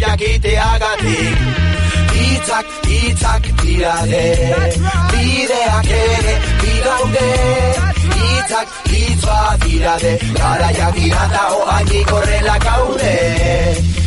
Jakiteagatik 0.00 1.57
hitzak, 2.48 2.66
hitzak 2.88 3.44
dira 3.62 3.94
de 4.08 4.24
Bideak 5.12 5.88
ere, 5.90 6.34
bidaude. 6.62 7.28
Hitzak, 8.16 8.68
hitz 8.88 9.22
bat 9.26 9.60
dira 9.64 9.96
de 10.00 10.12
Garaia 10.38 10.88
dira 10.96 11.24
da 11.34 11.42
oainik 11.58 12.12
horrela 12.12 12.56
gaude. 12.64 13.16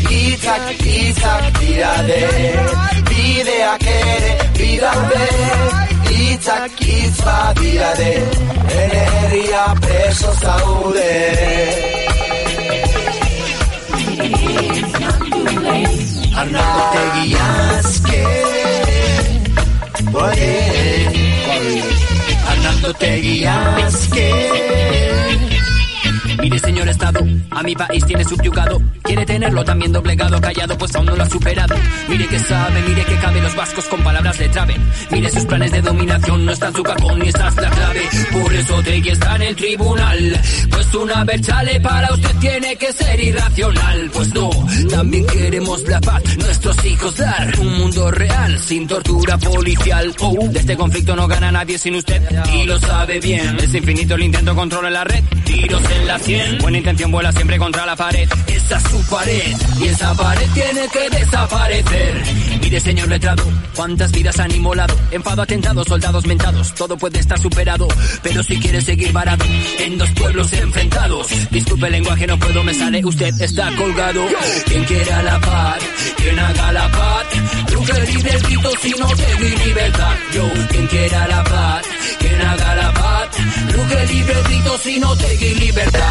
Hitzak, 0.09 0.65
hitzak 0.81 1.59
dira 1.59 1.93
de 2.09 2.21
Bideak 3.09 3.85
ere, 3.93 4.33
bidaude. 4.57 5.25
Hitzak 6.09 6.81
hitz 6.81 7.21
dira 7.61 7.93
de 8.01 8.11
Ene 8.81 9.03
herria 9.13 9.65
preso 9.81 10.33
zaude. 10.41 11.11
It's 14.23 14.99
not 14.99 15.19
too 15.29 15.59
late 15.59 16.20
Arnaldo 16.35 16.81
Tegiazke 16.93 18.23
Oye 20.13 20.53
Arnaldo 22.47 22.93
Mire, 26.39 26.59
señor 26.59 26.87
Estado, 26.87 27.19
a 27.49 27.63
mi 27.63 27.75
país 27.75 28.05
tiene 28.05 28.23
subyugado. 28.23 28.81
Quiere 29.03 29.25
tenerlo 29.25 29.63
también 29.63 29.91
doblegado, 29.91 30.39
callado, 30.39 30.77
pues 30.77 30.95
aún 30.95 31.05
no 31.05 31.15
lo 31.15 31.23
ha 31.23 31.29
superado. 31.29 31.75
Mire 32.07 32.27
que 32.27 32.39
sabe, 32.39 32.81
mire 32.87 33.03
que 33.03 33.15
cabe, 33.15 33.41
los 33.41 33.55
vascos 33.55 33.85
con 33.85 34.01
palabras 34.03 34.39
le 34.39 34.49
traben. 34.49 34.81
Mire 35.11 35.29
sus 35.29 35.45
planes 35.45 35.71
de 35.71 35.81
dominación, 35.81 36.45
no 36.45 36.51
está 36.51 36.67
en 36.67 36.75
su 36.75 36.83
cajón 36.83 37.25
y 37.25 37.29
esa 37.29 37.47
es 37.47 37.55
la 37.55 37.69
clave. 37.69 38.01
Por 38.31 38.53
eso 38.53 38.81
Tegui 38.83 39.09
está 39.09 39.35
en 39.35 39.41
el 39.41 39.55
tribunal. 39.55 40.41
Pues 40.69 40.93
una 40.95 41.23
berchale 41.23 41.79
para 41.81 42.13
usted 42.13 42.35
tiene 42.39 42.75
que 42.75 42.93
ser 42.93 43.19
irracional. 43.19 44.09
Pues 44.13 44.33
no, 44.33 44.49
también 44.89 45.25
queremos 45.27 45.81
la 45.87 45.99
paz, 46.01 46.23
nuestros 46.37 46.85
hijos 46.85 47.17
dar 47.17 47.59
un 47.59 47.77
mundo 47.77 48.11
real, 48.11 48.59
sin 48.59 48.87
tortura 48.87 49.37
policial. 49.37 50.13
Oh, 50.19 50.47
de 50.47 50.59
este 50.59 50.77
conflicto 50.77 51.15
no 51.15 51.27
gana 51.27 51.51
nadie 51.51 51.77
sin 51.77 51.95
usted, 51.95 52.21
y 52.53 52.63
lo 52.63 52.79
sabe 52.79 53.19
bien. 53.19 53.57
Es 53.61 53.73
infinito 53.73 54.15
el 54.15 54.23
intento, 54.23 54.55
controla 54.55 54.89
la 54.89 55.03
red, 55.03 55.23
tiros 55.43 55.81
en 55.91 56.07
la 56.07 56.19
Buena 56.61 56.77
intención 56.77 57.11
vuela 57.11 57.31
siempre 57.31 57.57
contra 57.57 57.85
la 57.85 57.95
pared. 57.95 58.29
Esa 58.47 58.77
es 58.77 58.83
su 58.83 59.01
pared. 59.09 59.55
Y 59.79 59.87
esa 59.87 60.13
pared 60.13 60.47
tiene 60.53 60.87
que 60.89 61.09
desaparecer. 61.17 62.23
Mire, 62.61 62.79
señor 62.79 63.09
letrado, 63.09 63.43
cuántas 63.75 64.11
vidas 64.11 64.39
han 64.39 64.51
inmolado. 64.51 64.95
Enfado, 65.09 65.41
atentado, 65.41 65.83
soldados 65.83 66.25
mentados. 66.27 66.73
Todo 66.75 66.95
puede 66.95 67.19
estar 67.19 67.39
superado. 67.39 67.87
Pero 68.21 68.43
si 68.43 68.59
quiere 68.59 68.81
seguir 68.81 69.11
varado 69.11 69.43
en 69.79 69.97
dos 69.97 70.09
pueblos 70.11 70.53
enfrentados. 70.53 71.27
Disculpe 71.49 71.87
el 71.87 71.93
lenguaje, 71.93 72.27
no 72.27 72.37
puedo, 72.37 72.63
me 72.63 72.73
sale. 72.73 73.03
Usted 73.03 73.41
está 73.41 73.75
colgado. 73.75 74.23
Quien 74.67 74.83
quiera 74.85 75.23
la 75.23 75.39
paz, 75.41 75.79
quien 76.17 76.39
haga 76.39 76.71
la 76.71 76.91
paz. 76.91 77.25
Libre 77.71 78.39
grito 78.43 78.71
si 78.79 78.91
no 78.91 79.07
te 79.07 79.65
libertad. 79.65 80.15
Yo, 80.33 80.49
quien 80.69 80.87
quiera 80.87 81.27
la 81.27 81.43
paz, 81.43 81.81
quien 82.19 82.41
haga 82.41 82.75
la 82.75 82.93
paz. 82.93 83.11
Libre 84.09 84.41
grito 84.43 84.77
si 84.79 84.99
no 84.99 85.15
te 85.15 85.55
libertad. 85.55 86.10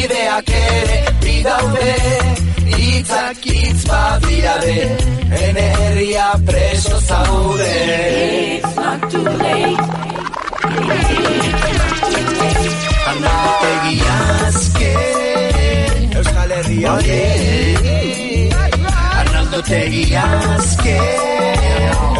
bideak 0.00 0.48
ere 0.50 0.98
bidaude 1.24 1.92
Itzak 2.80 3.46
itz 3.46 3.80
badira 3.88 4.54
de 4.64 4.76
Hene 5.30 5.68
preso 6.46 6.96
zaude. 7.08 7.74
It's 8.56 8.76
not 8.76 9.00
too 9.10 9.24
late. 9.42 9.84
Andategi 13.10 13.96
azken 14.16 14.96
Euskal 16.18 16.50
Herria 16.56 16.94
bai. 16.96 18.72
Arnaldotegi 19.20 20.04
azken 20.24 21.04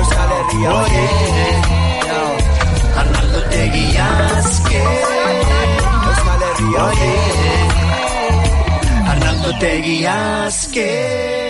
Euskal 0.01 0.31
Herria 0.37 0.77
Arnaldotegi 3.01 3.87
azken 4.07 4.88
Euskal 6.09 6.43
Herria 6.47 7.69
oye 9.51 9.57
Arnaldo 9.57 9.59
Tegiazke 9.59 11.50